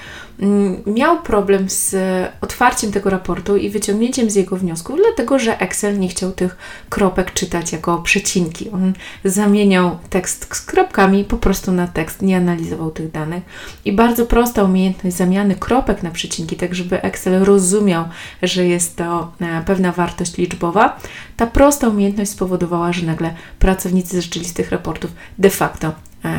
Mm, 0.41 0.83
miał 0.87 1.23
problem 1.23 1.71
z 1.71 1.97
otwarciem 2.41 2.93
tego 2.93 3.11
raportu 3.11 3.57
i 3.57 3.71
wyciągnięciem 3.71 4.31
z 4.31 4.35
jego 4.35 4.57
wniosków, 4.57 4.97
dlatego 4.97 5.39
że 5.39 5.61
Excel 5.61 5.99
nie 5.99 6.09
chciał 6.09 6.33
tych 6.33 6.57
kropek 6.89 7.33
czytać 7.33 7.73
jako 7.73 7.99
przecinki. 7.99 8.71
On 8.71 8.93
zamieniał 9.25 9.99
tekst 10.11 10.55
z 10.55 10.61
kropkami 10.61 11.25
po 11.25 11.37
prostu 11.37 11.73
na 11.73 11.87
tekst, 11.87 12.23
nie 12.23 12.37
analizował 12.37 12.91
tych 12.91 13.11
danych. 13.11 13.43
I 13.85 13.93
bardzo 13.93 14.27
prosta 14.27 14.65
umiejętność 14.65 15.17
zamiany 15.17 15.55
kropek 15.55 16.03
na 16.03 16.11
przecinki, 16.11 16.57
tak 16.57 16.75
żeby 16.75 17.03
Excel 17.03 17.45
rozumiał, 17.45 18.05
że 18.43 18.67
jest 18.67 18.97
to 18.97 19.33
e, 19.41 19.63
pewna 19.67 19.93
wartość 19.93 20.37
liczbowa, 20.37 20.99
ta 21.37 21.47
prosta 21.47 21.89
umiejętność 21.89 22.31
spowodowała, 22.31 22.93
że 22.93 23.07
nagle 23.07 23.35
pracownicy 23.59 24.23
z 24.23 24.53
tych 24.53 24.71
raportów 24.71 25.11
de 25.39 25.51
facto 25.51 25.93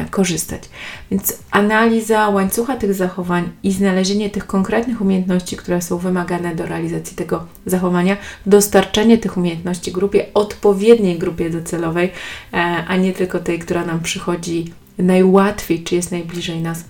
korzystać. 0.09 0.69
Więc 1.11 1.39
analiza 1.51 2.29
łańcucha 2.29 2.77
tych 2.77 2.93
zachowań 2.93 3.49
i 3.63 3.71
znalezienie 3.71 4.29
tych 4.29 4.47
konkretnych 4.47 5.01
umiejętności, 5.01 5.57
które 5.57 5.81
są 5.81 5.97
wymagane 5.97 6.55
do 6.55 6.65
realizacji 6.65 7.15
tego 7.15 7.45
zachowania, 7.65 8.17
dostarczenie 8.45 9.17
tych 9.17 9.37
umiejętności 9.37 9.91
grupie, 9.91 10.25
odpowiedniej 10.33 11.19
grupie 11.19 11.49
docelowej, 11.49 12.11
e, 12.53 12.57
a 12.87 12.95
nie 12.95 13.13
tylko 13.13 13.39
tej, 13.39 13.59
która 13.59 13.85
nam 13.85 13.99
przychodzi 13.99 14.73
najłatwiej, 14.97 15.83
czy 15.83 15.95
jest 15.95 16.11
najbliżej 16.11 16.61
nas, 16.61 16.83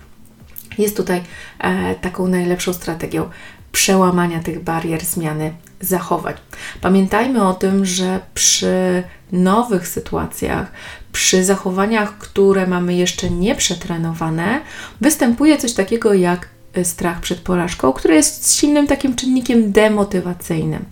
jest 0.77 0.97
tutaj 0.97 1.21
e, 1.59 1.95
taką 1.95 2.27
najlepszą 2.27 2.73
strategią 2.73 3.29
przełamania 3.73 4.39
tych 4.39 4.63
barier, 4.63 5.05
zmiany 5.05 5.53
zachowań. 5.81 6.33
Pamiętajmy 6.81 7.47
o 7.47 7.53
tym, 7.53 7.85
że 7.85 8.19
przy 8.33 9.03
nowych 9.31 9.87
sytuacjach, 9.87 10.71
przy 11.11 11.45
zachowaniach, 11.45 12.17
które 12.17 12.67
mamy 12.67 12.93
jeszcze 12.95 13.29
nie 13.29 13.55
przetrenowane, 13.55 14.61
występuje 15.01 15.57
coś 15.57 15.73
takiego 15.73 16.13
jak 16.13 16.52
strach 16.83 17.19
przed 17.19 17.39
porażką, 17.39 17.93
który 17.93 18.15
jest 18.15 18.59
silnym 18.59 18.87
takim 18.87 19.15
czynnikiem 19.15 19.71
demotywacyjnym. 19.71 20.85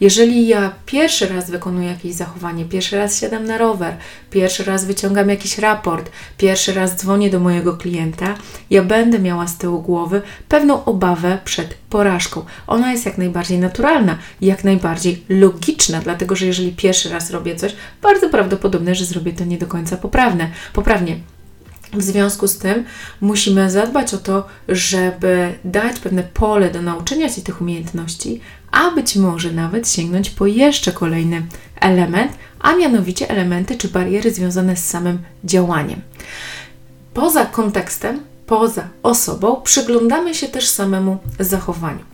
Jeżeli 0.00 0.46
ja 0.46 0.72
pierwszy 0.86 1.28
raz 1.28 1.50
wykonuję 1.50 1.88
jakieś 1.88 2.14
zachowanie, 2.14 2.64
pierwszy 2.64 2.96
raz 2.96 3.20
siadam 3.20 3.44
na 3.44 3.58
rower, 3.58 3.96
pierwszy 4.30 4.64
raz 4.64 4.84
wyciągam 4.84 5.28
jakiś 5.28 5.58
raport, 5.58 6.10
pierwszy 6.38 6.74
raz 6.74 6.96
dzwonię 6.96 7.30
do 7.30 7.40
mojego 7.40 7.76
klienta, 7.76 8.34
ja 8.70 8.82
będę 8.82 9.18
miała 9.18 9.46
z 9.46 9.58
tyłu 9.58 9.82
głowy 9.82 10.22
pewną 10.48 10.84
obawę 10.84 11.38
przed 11.44 11.74
porażką. 11.90 12.44
Ona 12.66 12.92
jest 12.92 13.06
jak 13.06 13.18
najbardziej 13.18 13.58
naturalna, 13.58 14.18
jak 14.40 14.64
najbardziej 14.64 15.24
logiczna, 15.28 16.00
dlatego 16.00 16.36
że 16.36 16.46
jeżeli 16.46 16.72
pierwszy 16.72 17.08
raz 17.08 17.30
robię 17.30 17.56
coś, 17.56 17.76
bardzo 18.02 18.28
prawdopodobne, 18.28 18.94
że 18.94 19.04
zrobię 19.04 19.32
to 19.32 19.44
nie 19.44 19.58
do 19.58 19.66
końca 19.66 19.96
poprawne, 19.96 20.50
poprawnie. 20.72 21.16
W 21.96 22.02
związku 22.02 22.48
z 22.48 22.58
tym 22.58 22.84
musimy 23.20 23.70
zadbać 23.70 24.14
o 24.14 24.18
to, 24.18 24.46
żeby 24.68 25.54
dać 25.64 25.98
pewne 25.98 26.22
pole 26.22 26.70
do 26.70 26.82
nauczenia 26.82 27.28
się 27.28 27.42
tych 27.42 27.60
umiejętności, 27.60 28.40
a 28.70 28.90
być 28.90 29.16
może 29.16 29.52
nawet 29.52 29.88
sięgnąć 29.88 30.30
po 30.30 30.46
jeszcze 30.46 30.92
kolejny 30.92 31.46
element, 31.80 32.32
a 32.60 32.76
mianowicie 32.76 33.30
elementy 33.30 33.76
czy 33.76 33.88
bariery 33.88 34.30
związane 34.30 34.76
z 34.76 34.88
samym 34.88 35.18
działaniem. 35.44 36.00
Poza 37.14 37.46
kontekstem, 37.46 38.20
poza 38.46 38.88
osobą, 39.02 39.60
przyglądamy 39.62 40.34
się 40.34 40.48
też 40.48 40.68
samemu 40.68 41.18
zachowaniu. 41.40 42.04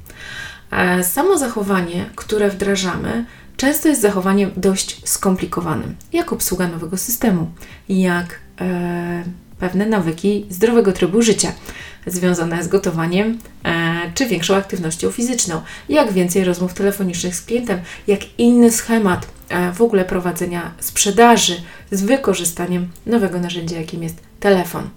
E, 0.71 1.05
samo 1.05 1.39
zachowanie, 1.39 2.11
które 2.17 2.51
wdrażamy, 2.51 3.27
często 3.57 3.89
jest 3.89 4.01
zachowaniem 4.01 4.51
dość 4.57 5.09
skomplikowanym, 5.09 5.97
jak 6.13 6.33
obsługa 6.33 6.69
nowego 6.69 6.97
systemu, 6.97 7.51
jak 7.89 8.41
e, 8.61 9.25
pewne 9.63 9.87
nawyki 9.87 10.47
zdrowego 10.51 10.93
trybu 10.93 11.23
życia 11.23 11.53
związane 12.07 12.63
z 12.63 12.69
gotowaniem 12.69 13.39
e, 13.65 14.13
czy 14.15 14.27
większą 14.27 14.57
aktywnością 14.57 15.11
fizyczną, 15.11 15.61
jak 15.89 16.13
więcej 16.13 16.45
rozmów 16.45 16.75
telefonicznych 16.75 17.35
z 17.35 17.43
klientem, 17.43 17.81
jak 18.07 18.21
inny 18.39 18.71
schemat 18.71 19.27
e, 19.49 19.73
w 19.73 19.83
ogóle 19.83 20.05
prowadzenia 20.05 20.75
sprzedaży 20.79 21.57
z 21.91 22.03
wykorzystaniem 22.03 22.89
nowego 23.07 23.41
narzędzia, 23.41 23.77
jakim 23.77 24.03
jest 24.03 24.17
telefon. 24.41 24.89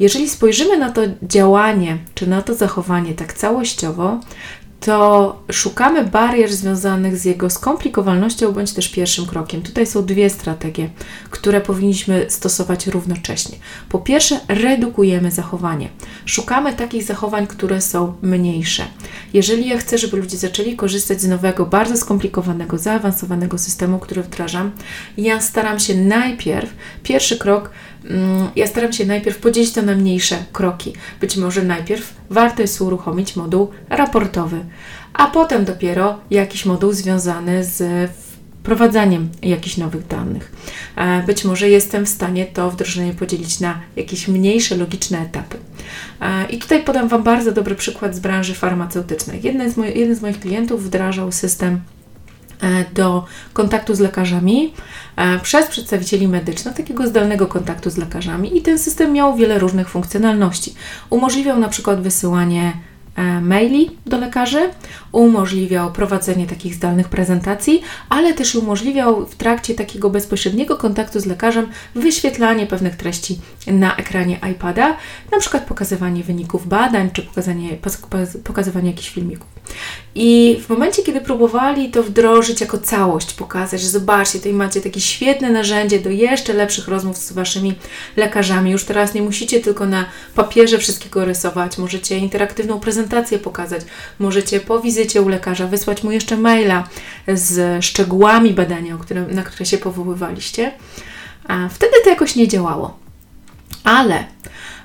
Jeżeli 0.00 0.28
spojrzymy 0.28 0.78
na 0.78 0.90
to 0.92 1.02
działanie 1.22 1.98
czy 2.14 2.26
na 2.26 2.42
to 2.42 2.54
zachowanie 2.54 3.14
tak 3.14 3.32
całościowo, 3.32 4.20
to 4.80 5.42
szukamy 5.52 6.04
barier 6.04 6.52
związanych 6.52 7.16
z 7.16 7.24
jego 7.24 7.50
skomplikowalnością 7.50 8.52
bądź 8.52 8.72
też 8.72 8.88
pierwszym 8.88 9.26
krokiem. 9.26 9.62
Tutaj 9.62 9.86
są 9.86 10.06
dwie 10.06 10.30
strategie, 10.30 10.90
które 11.30 11.60
powinniśmy 11.60 12.26
stosować 12.28 12.86
równocześnie. 12.86 13.58
Po 13.88 13.98
pierwsze, 13.98 14.40
redukujemy 14.48 15.30
zachowanie. 15.30 15.88
Szukamy 16.24 16.72
takich 16.72 17.02
zachowań, 17.02 17.46
które 17.46 17.80
są 17.80 18.14
mniejsze. 18.22 18.84
Jeżeli 19.34 19.68
ja 19.68 19.78
chcę, 19.78 19.98
żeby 19.98 20.16
ludzie 20.16 20.36
zaczęli 20.36 20.76
korzystać 20.76 21.20
z 21.20 21.28
nowego, 21.28 21.66
bardzo 21.66 21.96
skomplikowanego, 21.96 22.78
zaawansowanego 22.78 23.58
systemu, 23.58 23.98
który 23.98 24.22
wdrażam, 24.22 24.70
ja 25.16 25.40
staram 25.40 25.80
się 25.80 25.94
najpierw, 25.94 26.70
pierwszy 27.02 27.38
krok, 27.38 27.70
ja 28.56 28.66
staram 28.66 28.92
się 28.92 29.06
najpierw 29.06 29.38
podzielić 29.38 29.72
to 29.72 29.82
na 29.82 29.94
mniejsze 29.94 30.36
kroki. 30.52 30.92
Być 31.20 31.36
może 31.36 31.62
najpierw 31.62 32.14
warto 32.30 32.62
jest 32.62 32.80
uruchomić 32.80 33.36
moduł 33.36 33.70
raportowy, 33.90 34.60
a 35.12 35.26
potem 35.26 35.64
dopiero 35.64 36.18
jakiś 36.30 36.64
moduł 36.64 36.92
związany 36.92 37.64
z 37.64 38.10
wprowadzaniem 38.68 39.28
jakichś 39.42 39.76
nowych 39.76 40.06
danych. 40.06 40.52
E, 40.96 41.22
być 41.22 41.44
może 41.44 41.68
jestem 41.68 42.06
w 42.06 42.08
stanie 42.08 42.46
to 42.46 42.70
wdrożenie 42.70 43.14
podzielić 43.14 43.60
na 43.60 43.80
jakieś 43.96 44.28
mniejsze, 44.28 44.76
logiczne 44.76 45.18
etapy. 45.18 45.56
E, 46.20 46.46
I 46.50 46.58
tutaj 46.58 46.82
podam 46.82 47.08
Wam 47.08 47.22
bardzo 47.22 47.52
dobry 47.52 47.74
przykład 47.74 48.14
z 48.14 48.20
branży 48.20 48.54
farmaceutycznej. 48.54 49.40
Jeden 49.42 49.70
z, 49.70 49.76
moj, 49.76 49.98
jeden 49.98 50.16
z 50.16 50.22
moich 50.22 50.40
klientów 50.40 50.84
wdrażał 50.84 51.32
system 51.32 51.80
do 52.94 53.24
kontaktu 53.52 53.94
z 53.94 54.00
lekarzami 54.00 54.72
przez 55.42 55.66
przedstawicieli 55.66 56.28
medycznych, 56.28 56.74
takiego 56.74 57.06
zdalnego 57.06 57.46
kontaktu 57.46 57.90
z 57.90 57.96
lekarzami 57.96 58.56
i 58.56 58.62
ten 58.62 58.78
system 58.78 59.12
miał 59.12 59.36
wiele 59.36 59.58
różnych 59.58 59.88
funkcjonalności. 59.88 60.74
Umożliwiał 61.10 61.58
na 61.58 61.68
przykład 61.68 62.02
wysyłanie 62.02 62.72
E, 63.18 63.40
maili 63.40 63.90
do 64.06 64.18
lekarzy, 64.18 64.70
umożliwiał 65.12 65.92
prowadzenie 65.92 66.46
takich 66.46 66.74
zdalnych 66.74 67.08
prezentacji, 67.08 67.82
ale 68.08 68.34
też 68.34 68.54
umożliwiał 68.54 69.26
w 69.26 69.34
trakcie 69.34 69.74
takiego 69.74 70.10
bezpośredniego 70.10 70.76
kontaktu 70.76 71.20
z 71.20 71.26
lekarzem 71.26 71.66
wyświetlanie 71.94 72.66
pewnych 72.66 72.96
treści 72.96 73.38
na 73.66 73.96
ekranie 73.96 74.40
iPada, 74.52 74.96
na 75.32 75.38
przykład 75.38 75.66
pokazywanie 75.66 76.24
wyników 76.24 76.68
badań 76.68 77.10
czy 77.12 77.22
pokazanie, 77.22 77.78
pokazywanie 78.44 78.90
jakichś 78.90 79.08
filmików. 79.08 79.57
I 80.14 80.60
w 80.66 80.68
momencie, 80.68 81.02
kiedy 81.02 81.20
próbowali 81.20 81.90
to 81.90 82.02
wdrożyć 82.02 82.60
jako 82.60 82.78
całość, 82.78 83.32
pokazać, 83.32 83.80
że 83.80 83.88
zobaczcie, 83.88 84.38
tutaj 84.38 84.52
macie 84.52 84.80
takie 84.80 85.00
świetne 85.00 85.50
narzędzie 85.50 86.00
do 86.00 86.10
jeszcze 86.10 86.52
lepszych 86.52 86.88
rozmów 86.88 87.16
z 87.16 87.32
Waszymi 87.32 87.74
lekarzami. 88.16 88.70
Już 88.70 88.84
teraz 88.84 89.14
nie 89.14 89.22
musicie 89.22 89.60
tylko 89.60 89.86
na 89.86 90.04
papierze 90.34 90.78
wszystkiego 90.78 91.24
rysować, 91.24 91.78
możecie 91.78 92.18
interaktywną 92.18 92.80
prezentację 92.80 93.38
pokazać, 93.38 93.82
możecie 94.18 94.60
po 94.60 94.80
wizycie 94.80 95.22
u 95.22 95.28
lekarza 95.28 95.66
wysłać 95.66 96.02
mu 96.02 96.10
jeszcze 96.10 96.36
maila 96.36 96.88
z 97.28 97.84
szczegółami 97.84 98.50
badania, 98.54 98.98
na 99.30 99.42
które 99.42 99.66
się 99.66 99.78
powoływaliście. 99.78 100.72
A 101.48 101.68
wtedy 101.68 101.92
to 102.04 102.10
jakoś 102.10 102.36
nie 102.36 102.48
działało. 102.48 102.98
Ale 103.84 104.24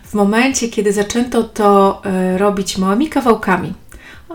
w 0.04 0.14
momencie, 0.14 0.70
kiedy 0.70 0.94
zaczęto 0.94 1.44
to 1.44 2.02
y, 2.34 2.38
robić 2.38 2.78
małymi 2.78 3.10
kawałkami, 3.10 3.74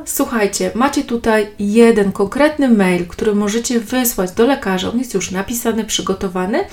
Słuchajcie, 0.09 0.71
macie 0.75 1.05
tutaj 1.05 1.47
jeden 1.59 2.13
konkretny 2.13 2.69
mail, 2.69 3.07
który 3.07 3.35
możecie 3.35 3.81
wysłać 3.81 4.31
do 4.31 4.47
lekarza. 4.47 4.89
On 4.89 4.99
jest 4.99 5.15
już 5.15 5.31
napisany, 5.31 5.85
przygotowany 5.85 6.65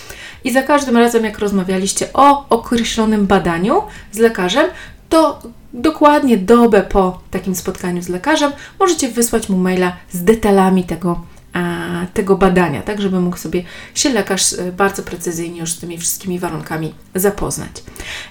i 0.43 0.51
za 0.51 0.63
każdym 0.63 0.97
razem, 0.97 1.23
jak 1.23 1.39
rozmawialiście 1.39 2.13
o 2.13 2.49
określonym 2.49 3.27
badaniu 3.27 3.81
z 4.11 4.17
lekarzem, 4.17 4.65
to 5.09 5.39
dokładnie 5.73 6.37
dobę 6.37 6.81
po 6.81 7.19
takim 7.31 7.55
spotkaniu 7.55 8.01
z 8.01 8.09
lekarzem 8.09 8.51
możecie 8.79 9.09
wysłać 9.09 9.49
mu 9.49 9.57
maila 9.57 9.95
z 10.11 10.23
detalami 10.23 10.83
tego 10.83 11.21
tego 12.13 12.37
badania, 12.37 12.81
tak 12.81 13.01
żeby 13.01 13.19
mógł 13.19 13.37
sobie 13.37 13.63
się 13.95 14.09
lekarz 14.09 14.53
e, 14.53 14.71
bardzo 14.71 15.03
precyzyjnie 15.03 15.59
już 15.59 15.71
z 15.71 15.79
tymi 15.79 15.97
wszystkimi 15.97 16.39
warunkami 16.39 16.93
zapoznać. 17.15 17.83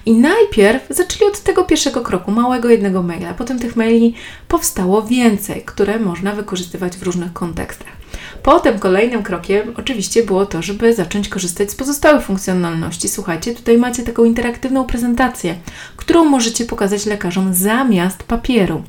I 0.05 0.13
najpierw 0.13 0.83
zaczęli 0.89 1.31
od 1.31 1.39
tego 1.39 1.63
pierwszego 1.63 2.01
kroku, 2.01 2.31
małego 2.31 2.69
jednego 2.69 3.03
maila, 3.03 3.33
potem 3.33 3.59
tych 3.59 3.75
maili 3.75 4.15
powstało 4.47 5.03
więcej, 5.03 5.63
które 5.65 5.99
można 5.99 6.31
wykorzystywać 6.31 6.97
w 6.97 7.03
różnych 7.03 7.33
kontekstach. 7.33 8.05
Potem 8.43 8.79
kolejnym 8.79 9.23
krokiem 9.23 9.73
oczywiście 9.77 10.23
było 10.23 10.45
to, 10.45 10.61
żeby 10.61 10.95
zacząć 10.95 11.29
korzystać 11.29 11.71
z 11.71 11.75
pozostałych 11.75 12.23
funkcjonalności. 12.23 13.09
Słuchajcie, 13.09 13.55
tutaj 13.55 13.77
macie 13.77 14.03
taką 14.03 14.23
interaktywną 14.23 14.83
prezentację, 14.83 15.55
którą 15.95 16.25
możecie 16.25 16.65
pokazać 16.65 17.05
lekarzom 17.05 17.53
zamiast 17.53 18.23
papieru. 18.23 18.83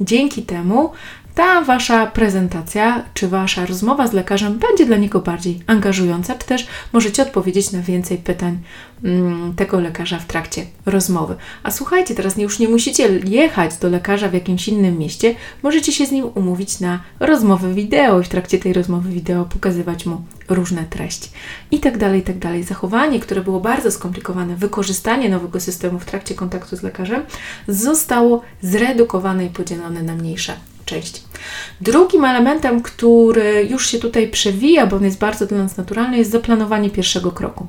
Dzięki 0.00 0.42
temu 0.42 0.90
ta 1.34 1.62
Wasza 1.62 2.06
prezentacja 2.06 3.04
czy 3.14 3.28
Wasza 3.28 3.66
rozmowa 3.66 4.06
z 4.06 4.12
lekarzem 4.12 4.58
będzie 4.58 4.86
dla 4.86 4.96
niego 4.96 5.20
bardziej 5.20 5.60
angażująca, 5.66 6.34
czy 6.34 6.46
też 6.46 6.66
możecie 6.92 7.22
odpowiedzieć 7.22 7.72
na 7.72 7.82
więcej 7.82 8.18
pytań 8.18 8.58
mm, 9.04 9.54
tego 9.54 9.80
lekarza 9.80 10.18
w 10.18 10.26
trakcie 10.26 10.66
rozmowy. 10.86 11.36
A 11.62 11.70
słuchajcie, 11.70 12.14
teraz 12.14 12.38
już 12.38 12.58
nie 12.58 12.68
musicie 12.68 13.08
jechać 13.24 13.76
do 13.76 13.88
lekarza 13.88 14.28
w 14.28 14.34
jakimś 14.34 14.68
innym 14.68 14.98
mieście, 14.98 15.34
możecie 15.62 15.92
się 15.92 16.06
z 16.06 16.12
nim 16.12 16.26
umówić 16.34 16.80
na 16.80 17.00
rozmowę 17.20 17.74
wideo 17.74 18.20
i 18.20 18.24
w 18.24 18.28
trakcie 18.28 18.58
tej 18.58 18.72
rozmowy 18.72 19.10
wideo 19.10 19.44
pokazywać 19.44 20.06
mu 20.06 20.24
różne 20.48 20.84
treści 20.84 21.30
i 21.70 21.80
tak 21.80 21.98
dalej, 21.98 22.22
tak 22.22 22.38
dalej. 22.38 22.62
Zachowanie, 22.62 23.20
które 23.20 23.40
było 23.40 23.60
bardzo 23.60 23.90
skomplikowane, 23.90 24.56
wykorzystanie 24.56 25.28
nowego 25.28 25.60
systemu 25.60 25.98
w 25.98 26.04
trakcie 26.04 26.34
kontaktu 26.34 26.76
z 26.76 26.82
lekarzem 26.82 27.22
zostało 27.68 28.42
zredukowane 28.62 29.46
i 29.46 29.50
podzielone 29.50 30.02
na 30.02 30.14
mniejsze 30.14 30.56
części. 30.84 31.20
Drugim 31.80 32.24
elementem, 32.24 32.82
który 32.82 33.66
już 33.70 33.90
się 33.90 33.98
tutaj 33.98 34.28
przewija, 34.28 34.86
bo 34.86 34.96
on 34.96 35.04
jest 35.04 35.18
bardzo 35.18 35.46
dla 35.46 35.58
nas 35.58 35.76
naturalny, 35.76 36.18
jest 36.18 36.30
zaplanowanie 36.30 36.90
pierwszego 36.90 37.32
kroku. 37.32 37.66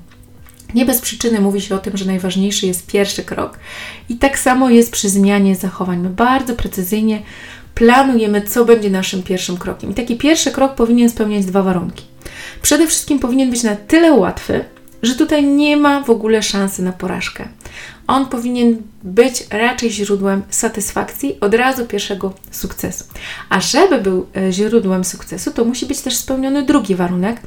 Nie 0.73 0.85
bez 0.85 1.01
przyczyny 1.01 1.41
mówi 1.41 1.61
się 1.61 1.75
o 1.75 1.77
tym, 1.77 1.97
że 1.97 2.05
najważniejszy 2.05 2.67
jest 2.67 2.87
pierwszy 2.87 3.23
krok. 3.23 3.59
I 4.09 4.15
tak 4.15 4.39
samo 4.39 4.69
jest 4.69 4.91
przy 4.91 5.09
zmianie 5.09 5.55
zachowań. 5.55 5.99
My 5.99 6.09
bardzo 6.09 6.55
precyzyjnie 6.55 7.21
planujemy, 7.75 8.41
co 8.41 8.65
będzie 8.65 8.89
naszym 8.89 9.23
pierwszym 9.23 9.57
krokiem. 9.57 9.91
I 9.91 9.93
taki 9.93 10.17
pierwszy 10.17 10.51
krok 10.51 10.75
powinien 10.75 11.09
spełniać 11.09 11.45
dwa 11.45 11.63
warunki. 11.63 12.03
Przede 12.61 12.87
wszystkim 12.87 13.19
powinien 13.19 13.49
być 13.49 13.63
na 13.63 13.75
tyle 13.75 14.13
łatwy, 14.13 14.65
że 15.03 15.15
tutaj 15.15 15.45
nie 15.45 15.77
ma 15.77 16.01
w 16.01 16.09
ogóle 16.09 16.43
szansy 16.43 16.81
na 16.81 16.91
porażkę 16.91 17.47
on 18.07 18.25
powinien 18.25 18.81
być 19.03 19.43
raczej 19.49 19.91
źródłem 19.91 20.43
satysfakcji 20.49 21.39
od 21.39 21.53
razu 21.53 21.85
pierwszego 21.85 22.33
sukcesu. 22.51 23.03
A 23.49 23.61
żeby 23.61 24.01
był 24.01 24.27
e, 24.37 24.51
źródłem 24.51 25.05
sukcesu, 25.05 25.51
to 25.51 25.65
musi 25.65 25.85
być 25.85 26.01
też 26.01 26.17
spełniony 26.17 26.63
drugi 26.63 26.95
warunek. 26.95 27.41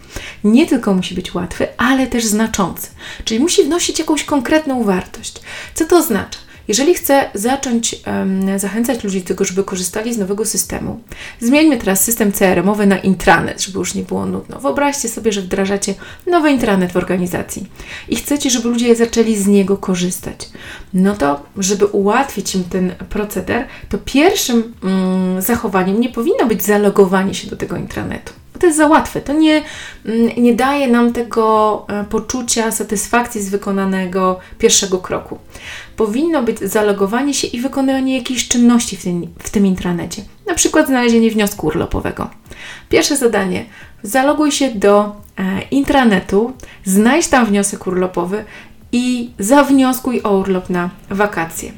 Nie 0.44 0.66
tylko 0.66 0.94
musi 0.94 1.14
być 1.14 1.34
łatwy, 1.34 1.66
ale 1.76 2.06
też 2.06 2.24
znaczący. 2.24 2.88
Czyli 3.24 3.40
musi 3.40 3.64
wnosić 3.64 3.98
jakąś 3.98 4.24
konkretną 4.24 4.84
wartość. 4.84 5.40
Co 5.74 5.84
to 5.84 5.96
oznacza? 5.96 6.38
Jeżeli 6.68 6.94
chcę 6.94 7.30
zacząć 7.34 7.96
um, 8.06 8.58
zachęcać 8.58 9.04
ludzi 9.04 9.20
do 9.20 9.28
tego, 9.28 9.44
żeby 9.44 9.64
korzystali 9.64 10.14
z 10.14 10.18
nowego 10.18 10.44
systemu, 10.44 11.00
zmieńmy 11.40 11.76
teraz 11.76 12.04
system 12.04 12.32
CRM-owy 12.32 12.86
na 12.86 12.98
intranet, 12.98 13.62
żeby 13.62 13.78
już 13.78 13.94
nie 13.94 14.02
było 14.02 14.26
nudno. 14.26 14.60
Wyobraźcie 14.60 15.08
sobie, 15.08 15.32
że 15.32 15.40
wdrażacie 15.40 15.94
nowy 16.26 16.50
intranet 16.50 16.92
w 16.92 16.96
organizacji 16.96 17.66
i 18.08 18.16
chcecie, 18.16 18.50
żeby 18.50 18.68
ludzie 18.68 18.96
zaczęli 18.96 19.36
z 19.36 19.46
niego 19.46 19.76
korzystać. 19.76 20.48
No 20.94 21.16
to, 21.16 21.42
żeby 21.56 21.86
ułatwić 21.86 22.54
im 22.54 22.64
ten 22.64 22.94
proceder, 23.08 23.66
to 23.88 23.98
pierwszym 23.98 24.74
um, 24.82 25.42
zachowaniem 25.42 26.00
nie 26.00 26.08
powinno 26.08 26.46
być 26.46 26.62
zalogowanie 26.62 27.34
się 27.34 27.50
do 27.50 27.56
tego 27.56 27.76
intranetu 27.76 28.32
to 28.58 28.66
jest 28.66 28.78
za 28.78 28.86
łatwe. 28.86 29.20
To 29.20 29.32
nie, 29.32 29.62
mm, 30.06 30.30
nie 30.36 30.54
daje 30.54 30.88
nam 30.88 31.12
tego 31.12 31.86
e, 31.88 32.04
poczucia 32.04 32.70
satysfakcji 32.70 33.42
z 33.42 33.48
wykonanego 33.50 34.38
pierwszego 34.58 34.98
kroku. 34.98 35.38
Powinno 35.96 36.42
być 36.42 36.58
zalogowanie 36.58 37.34
się 37.34 37.46
i 37.46 37.60
wykonywanie 37.60 38.18
jakiejś 38.18 38.48
czynności 38.48 38.96
w 38.96 39.02
tym, 39.02 39.26
w 39.38 39.50
tym 39.50 39.66
intranecie. 39.66 40.22
Na 40.46 40.54
przykład 40.54 40.86
znalezienie 40.86 41.30
wniosku 41.30 41.66
urlopowego. 41.66 42.30
Pierwsze 42.88 43.16
zadanie. 43.16 43.64
Zaloguj 44.02 44.52
się 44.52 44.70
do 44.70 45.16
e, 45.38 45.62
intranetu, 45.70 46.52
znajdź 46.84 47.28
tam 47.28 47.46
wniosek 47.46 47.86
urlopowy 47.86 48.44
i 48.92 49.30
zawnioskuj 49.38 50.20
o 50.24 50.38
urlop 50.38 50.70
na 50.70 50.90
wakacje. 51.10 51.72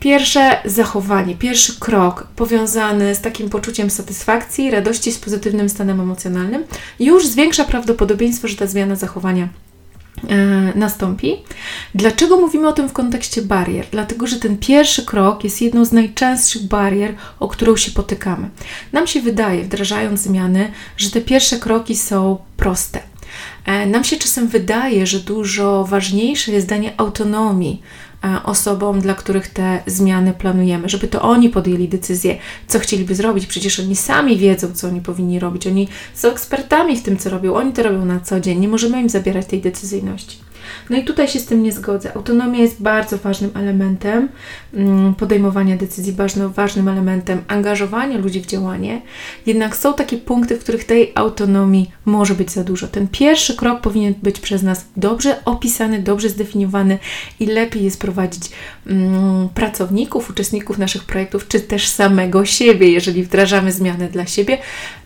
Pierwsze 0.00 0.56
zachowanie, 0.64 1.36
pierwszy 1.36 1.80
krok 1.80 2.26
powiązany 2.36 3.14
z 3.14 3.20
takim 3.20 3.50
poczuciem 3.50 3.90
satysfakcji, 3.90 4.70
radości, 4.70 5.12
z 5.12 5.18
pozytywnym 5.18 5.68
stanem 5.68 6.00
emocjonalnym, 6.00 6.64
już 7.00 7.26
zwiększa 7.26 7.64
prawdopodobieństwo, 7.64 8.48
że 8.48 8.56
ta 8.56 8.66
zmiana 8.66 8.96
zachowania 8.96 9.48
e, 10.28 10.36
nastąpi. 10.74 11.36
Dlaczego 11.94 12.36
mówimy 12.36 12.68
o 12.68 12.72
tym 12.72 12.88
w 12.88 12.92
kontekście 12.92 13.42
barier? 13.42 13.86
Dlatego, 13.90 14.26
że 14.26 14.36
ten 14.36 14.58
pierwszy 14.58 15.04
krok 15.04 15.44
jest 15.44 15.62
jedną 15.62 15.84
z 15.84 15.92
najczęstszych 15.92 16.62
barier, 16.62 17.14
o 17.40 17.48
którą 17.48 17.76
się 17.76 17.90
potykamy. 17.90 18.50
Nam 18.92 19.06
się 19.06 19.20
wydaje, 19.20 19.64
wdrażając 19.64 20.20
zmiany, 20.20 20.72
że 20.96 21.10
te 21.10 21.20
pierwsze 21.20 21.58
kroki 21.58 21.96
są 21.96 22.38
proste. 22.56 23.00
E, 23.66 23.86
nam 23.86 24.04
się 24.04 24.16
czasem 24.16 24.48
wydaje, 24.48 25.06
że 25.06 25.20
dużo 25.20 25.84
ważniejsze 25.84 26.52
jest 26.52 26.68
danie 26.68 26.92
autonomii 26.96 27.82
osobom, 28.44 29.00
dla 29.00 29.14
których 29.14 29.48
te 29.48 29.82
zmiany 29.86 30.32
planujemy, 30.32 30.88
żeby 30.88 31.08
to 31.08 31.22
oni 31.22 31.50
podjęli 31.50 31.88
decyzję, 31.88 32.38
co 32.66 32.78
chcieliby 32.78 33.14
zrobić. 33.14 33.46
Przecież 33.46 33.80
oni 33.80 33.96
sami 33.96 34.36
wiedzą, 34.36 34.72
co 34.72 34.88
oni 34.88 35.00
powinni 35.00 35.38
robić. 35.38 35.66
Oni 35.66 35.88
są 36.14 36.28
ekspertami 36.28 36.96
w 36.96 37.02
tym, 37.02 37.16
co 37.16 37.30
robią. 37.30 37.54
Oni 37.54 37.72
to 37.72 37.82
robią 37.82 38.04
na 38.04 38.20
co 38.20 38.40
dzień. 38.40 38.58
Nie 38.58 38.68
możemy 38.68 39.00
im 39.00 39.08
zabierać 39.08 39.46
tej 39.46 39.60
decyzyjności. 39.60 40.38
No 40.90 40.96
i 40.96 41.04
tutaj 41.04 41.28
się 41.28 41.38
z 41.38 41.46
tym 41.46 41.62
nie 41.62 41.72
zgodzę. 41.72 42.16
Autonomia 42.16 42.58
jest 42.58 42.82
bardzo 42.82 43.18
ważnym 43.18 43.50
elementem 43.54 44.28
mm, 44.74 45.14
podejmowania 45.14 45.76
decyzji, 45.76 46.12
ważnym, 46.12 46.52
ważnym 46.52 46.88
elementem 46.88 47.42
angażowania 47.48 48.18
ludzi 48.18 48.40
w 48.40 48.46
działanie. 48.46 49.02
Jednak 49.46 49.76
są 49.76 49.94
takie 49.94 50.16
punkty, 50.16 50.56
w 50.56 50.60
których 50.60 50.84
tej 50.84 51.12
autonomii 51.14 51.90
może 52.04 52.34
być 52.34 52.50
za 52.50 52.64
dużo. 52.64 52.88
Ten 52.88 53.08
pierwszy 53.08 53.56
krok 53.56 53.80
powinien 53.80 54.14
być 54.22 54.40
przez 54.40 54.62
nas 54.62 54.86
dobrze 54.96 55.44
opisany, 55.44 56.02
dobrze 56.02 56.28
zdefiniowany 56.28 56.98
i 57.40 57.46
lepiej 57.46 57.84
jest 57.84 58.00
prowadzić 58.00 58.42
mm, 58.86 59.48
pracowników, 59.48 60.30
uczestników 60.30 60.78
naszych 60.78 61.04
projektów, 61.04 61.48
czy 61.48 61.60
też 61.60 61.88
samego 61.88 62.44
siebie, 62.44 62.90
jeżeli 62.90 63.22
wdrażamy 63.22 63.72
zmiany 63.72 64.08
dla 64.08 64.26
siebie, 64.26 64.58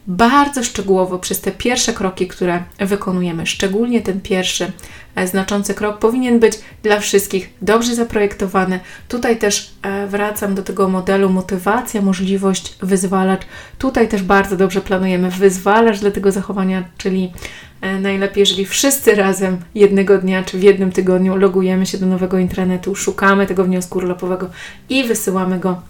bardzo 0.06 0.64
szczegółowo 0.64 1.18
przez 1.18 1.40
te 1.40 1.50
pierwsze 1.50 1.92
kroki, 1.92 2.28
które 2.28 2.62
wykonujemy. 2.78 3.46
Szczególnie 3.46 4.00
ten 4.00 4.20
pierwszy 4.20 4.72
e, 5.14 5.26
znaczący 5.26 5.74
krok 5.74 5.98
powinien 5.98 6.40
być 6.40 6.58
dla 6.82 7.00
wszystkich 7.00 7.50
dobrze 7.62 7.94
zaprojektowany. 7.94 8.80
Tutaj 9.08 9.38
też 9.38 9.70
e, 9.82 10.06
wracam 10.06 10.54
do 10.54 10.62
tego 10.62 10.88
modelu 10.88 11.30
motywacja, 11.30 12.02
możliwość, 12.02 12.76
wyzwalacz. 12.82 13.42
Tutaj 13.78 14.08
też 14.08 14.22
bardzo 14.22 14.56
dobrze 14.56 14.80
planujemy 14.80 15.30
wyzwalacz 15.30 16.00
dla 16.00 16.10
tego 16.10 16.32
zachowania, 16.32 16.84
czyli 16.98 17.32
e, 17.80 18.00
najlepiej, 18.00 18.40
jeżeli 18.40 18.66
wszyscy 18.66 19.14
razem 19.14 19.58
jednego 19.74 20.18
dnia 20.18 20.42
czy 20.42 20.58
w 20.58 20.62
jednym 20.62 20.92
tygodniu 20.92 21.36
logujemy 21.36 21.86
się 21.86 21.98
do 21.98 22.06
nowego 22.06 22.38
intranetu, 22.38 22.94
szukamy 22.94 23.46
tego 23.46 23.64
wniosku 23.64 23.98
urlopowego 23.98 24.50
i 24.88 25.04
wysyłamy 25.04 25.58
go 25.58 25.80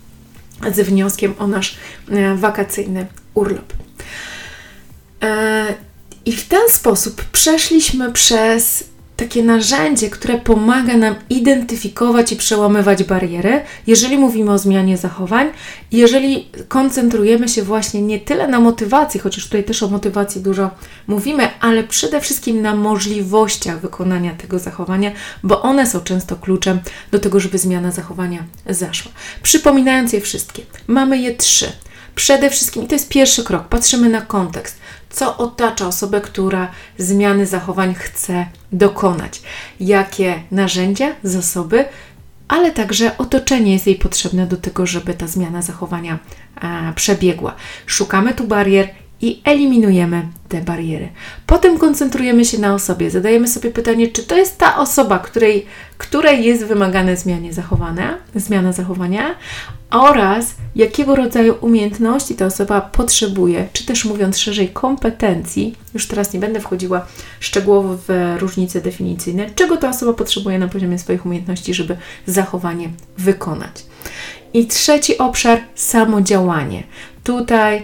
z 0.72 0.80
wnioskiem 0.80 1.34
o 1.38 1.46
nasz 1.46 1.76
wakacyjny 2.36 3.06
urlop. 3.34 3.72
E, 5.22 5.74
I 6.24 6.32
w 6.32 6.48
ten 6.48 6.68
sposób 6.68 7.24
przeszliśmy 7.24 8.12
przez 8.12 8.84
takie 9.16 9.42
narzędzie, 9.42 10.10
które 10.10 10.38
pomaga 10.38 10.96
nam 10.96 11.14
identyfikować 11.30 12.32
i 12.32 12.36
przełamywać 12.36 13.04
bariery, 13.04 13.60
jeżeli 13.86 14.18
mówimy 14.18 14.52
o 14.52 14.58
zmianie 14.58 14.96
zachowań, 14.96 15.48
jeżeli 15.92 16.48
koncentrujemy 16.68 17.48
się 17.48 17.62
właśnie 17.62 18.02
nie 18.02 18.20
tyle 18.20 18.48
na 18.48 18.60
motywacji, 18.60 19.20
chociaż 19.20 19.44
tutaj 19.44 19.64
też 19.64 19.82
o 19.82 19.88
motywacji 19.88 20.40
dużo 20.40 20.70
mówimy, 21.06 21.48
ale 21.60 21.84
przede 21.84 22.20
wszystkim 22.20 22.62
na 22.62 22.76
możliwościach 22.76 23.80
wykonania 23.80 24.34
tego 24.34 24.58
zachowania, 24.58 25.12
bo 25.42 25.62
one 25.62 25.86
są 25.86 26.00
często 26.00 26.36
kluczem 26.36 26.80
do 27.10 27.18
tego, 27.18 27.40
żeby 27.40 27.58
zmiana 27.58 27.90
zachowania 27.90 28.44
zaszła. 28.66 29.12
Przypominając 29.42 30.12
je 30.12 30.20
wszystkie, 30.20 30.62
mamy 30.86 31.18
je 31.18 31.34
trzy. 31.34 31.72
Przede 32.14 32.50
wszystkim, 32.50 32.82
i 32.82 32.86
to 32.86 32.94
jest 32.94 33.08
pierwszy 33.08 33.44
krok, 33.44 33.68
patrzymy 33.68 34.08
na 34.08 34.20
kontekst 34.20 34.82
co 35.12 35.36
otacza 35.36 35.86
osobę, 35.86 36.20
która 36.20 36.70
zmiany 36.98 37.46
zachowań 37.46 37.94
chce 37.94 38.46
dokonać, 38.72 39.42
jakie 39.80 40.42
narzędzia, 40.50 41.14
zasoby, 41.22 41.84
ale 42.48 42.70
także 42.70 43.18
otoczenie 43.18 43.72
jest 43.72 43.86
jej 43.86 43.96
potrzebne 43.96 44.46
do 44.46 44.56
tego, 44.56 44.86
żeby 44.86 45.14
ta 45.14 45.26
zmiana 45.26 45.62
zachowania 45.62 46.18
a, 46.60 46.92
przebiegła. 46.96 47.54
Szukamy 47.86 48.34
tu 48.34 48.44
barier 48.44 48.88
i 49.22 49.40
eliminujemy 49.44 50.28
te 50.48 50.60
bariery. 50.60 51.08
Potem 51.46 51.78
koncentrujemy 51.78 52.44
się 52.44 52.58
na 52.58 52.74
osobie, 52.74 53.10
zadajemy 53.10 53.48
sobie 53.48 53.70
pytanie, 53.70 54.08
czy 54.08 54.22
to 54.22 54.36
jest 54.36 54.58
ta 54.58 54.78
osoba, 54.78 55.18
której, 55.18 55.66
której 55.98 56.44
jest 56.44 56.64
wymagane 56.64 57.16
zmianie 57.16 57.52
zachowania, 57.52 58.18
zmiana 58.34 58.72
zachowania 58.72 59.34
oraz 59.90 60.54
jakiego 60.76 61.16
rodzaju 61.16 61.54
umiejętności 61.60 62.34
ta 62.34 62.46
osoba 62.46 62.80
potrzebuje, 62.80 63.68
czy 63.72 63.86
też 63.86 64.04
mówiąc 64.04 64.38
szerzej, 64.38 64.68
kompetencji. 64.68 65.74
Już 65.94 66.06
teraz 66.06 66.32
nie 66.32 66.40
będę 66.40 66.60
wchodziła 66.60 67.06
szczegółowo 67.40 67.98
w 68.08 68.36
różnice 68.38 68.80
definicyjne, 68.80 69.50
czego 69.54 69.76
ta 69.76 69.88
osoba 69.88 70.12
potrzebuje 70.12 70.58
na 70.58 70.68
poziomie 70.68 70.98
swoich 70.98 71.26
umiejętności, 71.26 71.74
żeby 71.74 71.96
zachowanie 72.26 72.88
wykonać. 73.18 73.84
I 74.54 74.66
trzeci 74.66 75.18
obszar 75.18 75.60
samodziałanie. 75.74 76.82
Tutaj 77.24 77.82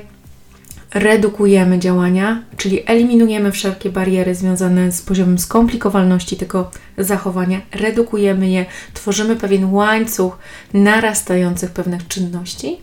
redukujemy 0.94 1.78
działania, 1.78 2.42
czyli 2.56 2.82
eliminujemy 2.86 3.52
wszelkie 3.52 3.90
bariery 3.90 4.34
związane 4.34 4.92
z 4.92 5.02
poziomem 5.02 5.38
skomplikowalności 5.38 6.36
tego 6.36 6.70
zachowania, 6.98 7.60
redukujemy 7.72 8.48
je, 8.48 8.66
tworzymy 8.94 9.36
pewien 9.36 9.64
łańcuch 9.64 10.38
narastających 10.74 11.70
pewnych 11.70 12.08
czynności 12.08 12.76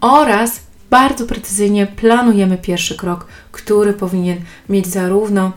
oraz 0.00 0.60
bardzo 0.90 1.26
precyzyjnie 1.26 1.86
planujemy 1.86 2.58
pierwszy 2.58 2.96
krok, 2.96 3.26
który 3.52 3.92
powinien 3.92 4.38
mieć 4.68 4.86
zarówno 4.86 5.52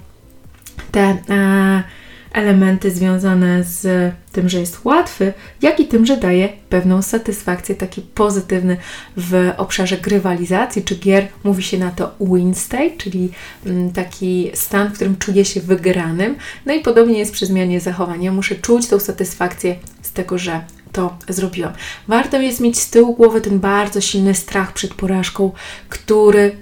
te. 0.91 1.17
E, 1.29 1.83
elementy 2.31 2.91
związane 2.91 3.63
z 3.63 4.13
tym, 4.31 4.49
że 4.49 4.59
jest 4.59 4.85
łatwy, 4.85 5.33
jak 5.61 5.79
i 5.79 5.85
tym, 5.85 6.05
że 6.05 6.17
daje 6.17 6.49
pewną 6.69 7.01
satysfakcję, 7.01 7.75
taki 7.75 8.01
pozytywny 8.01 8.77
w 9.17 9.51
obszarze 9.57 9.97
grywalizacji 9.97 10.83
czy 10.83 10.95
gier. 10.95 11.27
Mówi 11.43 11.63
się 11.63 11.77
na 11.77 11.91
to 11.91 12.15
win 12.21 12.55
state, 12.55 12.97
czyli 12.97 13.31
mm, 13.65 13.91
taki 13.91 14.51
stan, 14.53 14.87
w 14.89 14.93
którym 14.93 15.17
czuję 15.17 15.45
się 15.45 15.61
wygranym. 15.61 16.35
No 16.65 16.73
i 16.73 16.81
podobnie 16.81 17.19
jest 17.19 17.33
przy 17.33 17.45
zmianie 17.45 17.79
zachowania. 17.79 18.31
Muszę 18.31 18.55
czuć 18.55 18.87
tą 18.87 18.99
satysfakcję 18.99 19.75
z 20.01 20.11
tego, 20.11 20.37
że 20.37 20.61
to 20.91 21.17
zrobiłam. 21.29 21.73
Warto 22.07 22.41
jest 22.41 22.59
mieć 22.59 22.79
z 22.79 22.89
tyłu 22.89 23.15
głowy 23.15 23.41
ten 23.41 23.59
bardzo 23.59 24.01
silny 24.01 24.35
strach 24.35 24.73
przed 24.73 24.93
porażką, 24.93 25.51
który 25.89 26.55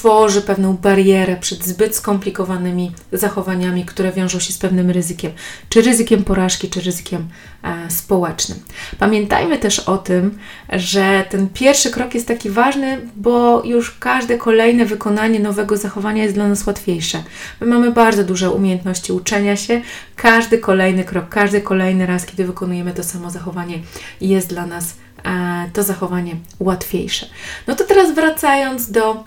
tworzy 0.00 0.42
pewną 0.42 0.76
barierę 0.76 1.36
przed 1.36 1.64
zbyt 1.64 1.96
skomplikowanymi 1.96 2.92
zachowaniami, 3.12 3.84
które 3.84 4.12
wiążą 4.12 4.38
się 4.38 4.52
z 4.52 4.58
pewnym 4.58 4.90
ryzykiem, 4.90 5.32
czy 5.68 5.82
ryzykiem 5.82 6.24
porażki, 6.24 6.68
czy 6.68 6.80
ryzykiem 6.80 7.28
e, 7.62 7.90
społecznym. 7.90 8.58
Pamiętajmy 8.98 9.58
też 9.58 9.78
o 9.80 9.98
tym, 9.98 10.38
że 10.72 11.24
ten 11.30 11.48
pierwszy 11.48 11.90
krok 11.90 12.14
jest 12.14 12.28
taki 12.28 12.50
ważny, 12.50 13.00
bo 13.16 13.62
już 13.64 13.90
każde 13.98 14.38
kolejne 14.38 14.86
wykonanie 14.86 15.40
nowego 15.40 15.76
zachowania 15.76 16.22
jest 16.22 16.34
dla 16.34 16.48
nas 16.48 16.66
łatwiejsze. 16.66 17.22
My 17.60 17.66
mamy 17.66 17.92
bardzo 17.92 18.24
duże 18.24 18.50
umiejętności 18.50 19.12
uczenia 19.12 19.56
się, 19.56 19.80
każdy 20.16 20.58
kolejny 20.58 21.04
krok, 21.04 21.28
każdy 21.28 21.60
kolejny 21.60 22.06
raz, 22.06 22.26
kiedy 22.26 22.44
wykonujemy 22.44 22.92
to 22.92 23.04
samo 23.04 23.30
zachowanie, 23.30 23.78
jest 24.20 24.48
dla 24.48 24.66
nas 24.66 24.94
e, 25.24 25.70
to 25.72 25.82
zachowanie 25.82 26.36
łatwiejsze. 26.60 27.26
No 27.66 27.76
to 27.76 27.84
teraz 27.84 28.14
wracając 28.14 28.90
do 28.90 29.24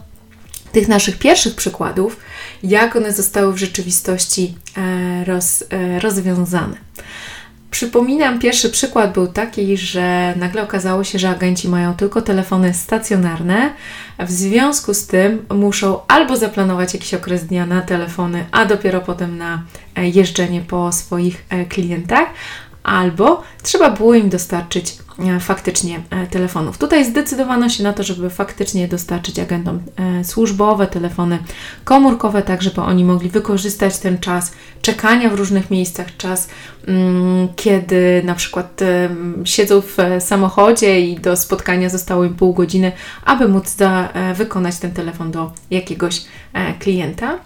tych 0.73 0.87
naszych 0.87 1.19
pierwszych 1.19 1.55
przykładów, 1.55 2.19
jak 2.63 2.95
one 2.95 3.13
zostały 3.13 3.53
w 3.53 3.57
rzeczywistości 3.57 4.55
e, 4.77 5.25
roz, 5.25 5.63
e, 5.69 5.99
rozwiązane. 5.99 6.77
Przypominam, 7.71 8.39
pierwszy 8.39 8.69
przykład 8.69 9.13
był 9.13 9.27
taki, 9.27 9.77
że 9.77 10.33
nagle 10.37 10.63
okazało 10.63 11.03
się, 11.03 11.19
że 11.19 11.29
agenci 11.29 11.69
mają 11.69 11.93
tylko 11.93 12.21
telefony 12.21 12.73
stacjonarne, 12.73 13.73
w 14.19 14.31
związku 14.31 14.93
z 14.93 15.07
tym 15.07 15.45
muszą 15.49 15.99
albo 16.07 16.37
zaplanować 16.37 16.93
jakiś 16.93 17.13
okres 17.13 17.45
dnia 17.45 17.65
na 17.65 17.81
telefony, 17.81 18.45
a 18.51 18.65
dopiero 18.65 19.01
potem 19.01 19.37
na 19.37 19.63
e, 19.95 20.09
jeżdżenie 20.09 20.61
po 20.61 20.91
swoich 20.91 21.45
klientach, 21.69 22.27
albo 22.83 23.43
trzeba 23.63 23.89
było 23.89 24.13
im 24.13 24.29
dostarczyć 24.29 24.97
faktycznie 25.39 26.01
e, 26.09 26.27
telefonów. 26.27 26.77
Tutaj 26.77 27.05
zdecydowano 27.05 27.69
się 27.69 27.83
na 27.83 27.93
to, 27.93 28.03
żeby 28.03 28.29
faktycznie 28.29 28.87
dostarczyć 28.87 29.39
agentom 29.39 29.79
e, 30.19 30.23
służbowe 30.23 30.87
telefony 30.87 31.39
komórkowe, 31.83 32.41
tak 32.41 32.61
żeby 32.61 32.81
oni 32.81 33.05
mogli 33.05 33.29
wykorzystać 33.29 33.99
ten 33.99 34.19
czas 34.19 34.51
czekania 34.81 35.29
w 35.29 35.33
różnych 35.33 35.71
miejscach, 35.71 36.17
czas 36.17 36.49
mm, 36.87 37.47
kiedy 37.55 38.21
na 38.25 38.35
przykład 38.35 38.79
siedzą 39.45 39.81
w 39.81 39.97
samochodzie 40.19 41.01
i 41.01 41.19
do 41.19 41.35
spotkania 41.35 41.89
zostało 41.89 42.23
im 42.23 42.35
pół 42.35 42.53
godziny, 42.53 42.91
aby 43.25 43.47
móc 43.47 43.75
wykonać 44.35 44.77
ten 44.77 44.91
telefon 44.91 45.31
do 45.31 45.51
jakiegoś 45.71 46.21
klienta. 46.79 47.39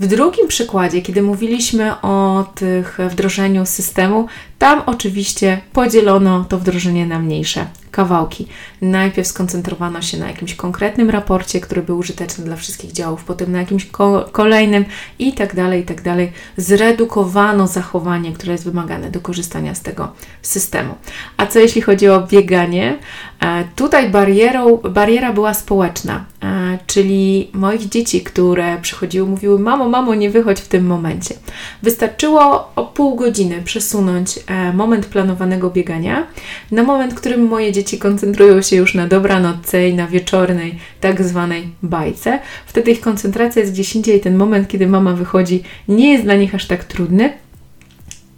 W 0.00 0.06
drugim 0.06 0.48
przykładzie, 0.48 1.02
kiedy 1.02 1.22
mówiliśmy 1.22 2.00
o 2.00 2.46
tych 2.54 2.98
wdrożeniu 3.10 3.66
systemu, 3.66 4.26
tam 4.58 4.82
oczywiście 4.86 5.60
podzielono 5.72 6.44
to 6.48 6.58
wdrożenie 6.58 7.06
na 7.12 7.18
mniejsze 7.18 7.66
kawałki. 7.90 8.46
Najpierw 8.80 9.28
skoncentrowano 9.28 10.02
się 10.02 10.18
na 10.18 10.28
jakimś 10.28 10.54
konkretnym 10.54 11.10
raporcie, 11.10 11.60
który 11.60 11.82
był 11.82 11.98
użyteczny 11.98 12.44
dla 12.44 12.56
wszystkich 12.56 12.92
działów, 12.92 13.24
potem 13.24 13.52
na 13.52 13.58
jakimś 13.58 13.86
ko 13.86 14.28
kolejnym 14.32 14.84
i 15.18 15.32
tak 15.32 15.54
dalej, 15.54 15.82
i 15.82 15.84
tak 15.84 16.02
dalej. 16.02 16.32
Zredukowano 16.56 17.66
zachowanie, 17.66 18.32
które 18.32 18.52
jest 18.52 18.64
wymagane 18.64 19.10
do 19.10 19.20
korzystania 19.20 19.74
z 19.74 19.80
tego 19.80 20.12
systemu. 20.42 20.94
A 21.36 21.46
co 21.46 21.58
jeśli 21.58 21.82
chodzi 21.82 22.08
o 22.08 22.26
bieganie? 22.26 22.98
E, 23.42 23.64
tutaj 23.76 24.10
barierą, 24.10 24.76
bariera 24.76 25.32
była 25.32 25.54
społeczna, 25.54 26.24
e, 26.42 26.78
czyli 26.86 27.50
moich 27.52 27.88
dzieci, 27.88 28.20
które 28.20 28.78
przychodziły, 28.82 29.28
mówiły: 29.28 29.58
Mamo, 29.58 29.88
mamo, 29.88 30.14
nie 30.14 30.30
wychodź 30.30 30.60
w 30.60 30.68
tym 30.68 30.86
momencie. 30.86 31.34
Wystarczyło 31.82 32.70
o 32.76 32.86
pół 32.86 33.16
godziny 33.16 33.62
przesunąć 33.64 34.38
e, 34.46 34.72
moment 34.72 35.06
planowanego 35.06 35.70
biegania 35.70 36.26
na 36.70 36.82
moment, 36.82 37.12
w 37.12 37.16
którym 37.16 37.48
moje 37.48 37.72
dzieci 37.72 37.98
koncentrują 37.98 38.62
się 38.62 38.76
już 38.76 38.94
na 38.94 39.06
dobranocce 39.06 39.88
i 39.88 39.94
na 39.94 40.06
wieczornej, 40.06 40.78
tak 41.00 41.22
zwanej 41.22 41.68
bajce. 41.82 42.40
Wtedy 42.66 42.90
ich 42.90 43.00
koncentracja 43.00 43.60
jest 43.60 43.72
gdzieś 43.72 43.96
indziej. 43.96 44.20
Ten 44.20 44.36
moment, 44.36 44.68
kiedy 44.68 44.86
mama 44.86 45.12
wychodzi, 45.12 45.62
nie 45.88 46.12
jest 46.12 46.24
dla 46.24 46.34
nich 46.34 46.54
aż 46.54 46.66
tak 46.66 46.84
trudny. 46.84 47.32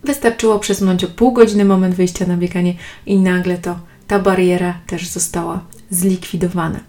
Wystarczyło 0.05 0.59
przesunąć 0.59 1.05
o 1.05 1.09
pół 1.09 1.33
godziny 1.33 1.64
moment 1.64 1.95
wyjścia 1.95 2.27
na 2.27 2.37
bieganie 2.37 2.75
i 3.07 3.17
nagle 3.17 3.59
to 3.59 3.77
ta 4.07 4.19
bariera 4.19 4.75
też 4.87 5.09
została 5.09 5.61
zlikwidowana. 5.90 6.81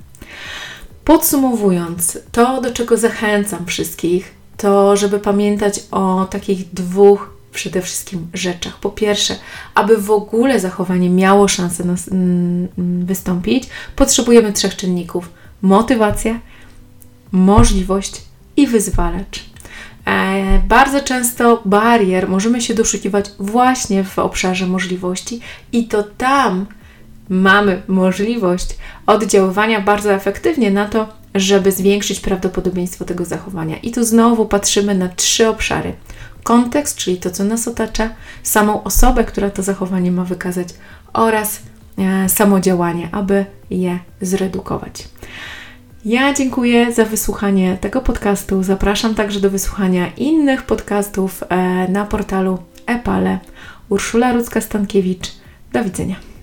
Podsumowując, 1.05 2.17
to 2.31 2.61
do 2.61 2.73
czego 2.73 2.97
zachęcam 2.97 3.65
wszystkich, 3.65 4.35
to 4.57 4.97
żeby 4.97 5.19
pamiętać 5.19 5.79
o 5.91 6.27
takich 6.31 6.73
dwóch 6.73 7.35
przede 7.53 7.81
wszystkim 7.81 8.27
rzeczach. 8.33 8.79
Po 8.79 8.89
pierwsze, 8.89 9.35
aby 9.75 9.97
w 9.97 10.11
ogóle 10.11 10.59
zachowanie 10.59 11.09
miało 11.09 11.47
szansę 11.47 11.83
nas, 11.83 12.07
mm, 12.11 12.67
wystąpić, 13.05 13.69
potrzebujemy 13.95 14.53
trzech 14.53 14.75
czynników: 14.75 15.29
motywacja, 15.61 16.39
możliwość 17.31 18.21
i 18.57 18.67
wyzwalacz. 18.67 19.45
E, 20.05 20.61
bardzo 20.67 21.01
często 21.01 21.61
barier 21.65 22.29
możemy 22.29 22.61
się 22.61 22.73
doszukiwać 22.73 23.31
właśnie 23.39 24.03
w 24.03 24.19
obszarze 24.19 24.67
możliwości, 24.67 25.39
i 25.71 25.87
to 25.87 26.03
tam 26.03 26.65
mamy 27.29 27.81
możliwość 27.87 28.77
oddziaływania 29.05 29.81
bardzo 29.81 30.13
efektywnie 30.13 30.71
na 30.71 30.87
to, 30.87 31.07
żeby 31.35 31.71
zwiększyć 31.71 32.19
prawdopodobieństwo 32.19 33.05
tego 33.05 33.25
zachowania. 33.25 33.77
I 33.77 33.91
tu 33.91 34.03
znowu 34.03 34.45
patrzymy 34.45 34.95
na 34.95 35.09
trzy 35.09 35.47
obszary: 35.47 35.93
kontekst, 36.43 36.97
czyli 36.97 37.17
to, 37.17 37.31
co 37.31 37.43
nas 37.43 37.67
otacza, 37.67 38.09
samą 38.43 38.83
osobę, 38.83 39.23
która 39.23 39.49
to 39.49 39.63
zachowanie 39.63 40.11
ma 40.11 40.23
wykazać, 40.23 40.67
oraz 41.13 41.59
e, 41.97 42.29
samo 42.29 42.59
działanie, 42.59 43.09
aby 43.11 43.45
je 43.69 43.99
zredukować. 44.21 45.07
Ja 46.05 46.33
dziękuję 46.33 46.93
za 46.93 47.05
wysłuchanie 47.05 47.77
tego 47.81 48.01
podcastu. 48.01 48.63
Zapraszam 48.63 49.15
także 49.15 49.39
do 49.39 49.49
wysłuchania 49.49 50.07
innych 50.17 50.63
podcastów 50.63 51.43
e, 51.49 51.87
na 51.87 52.05
portalu 52.05 52.59
Epale. 52.85 53.39
Urszula 53.89 54.33
Rudzka-Stankiewicz. 54.33 55.31
Do 55.73 55.83
widzenia. 55.83 56.34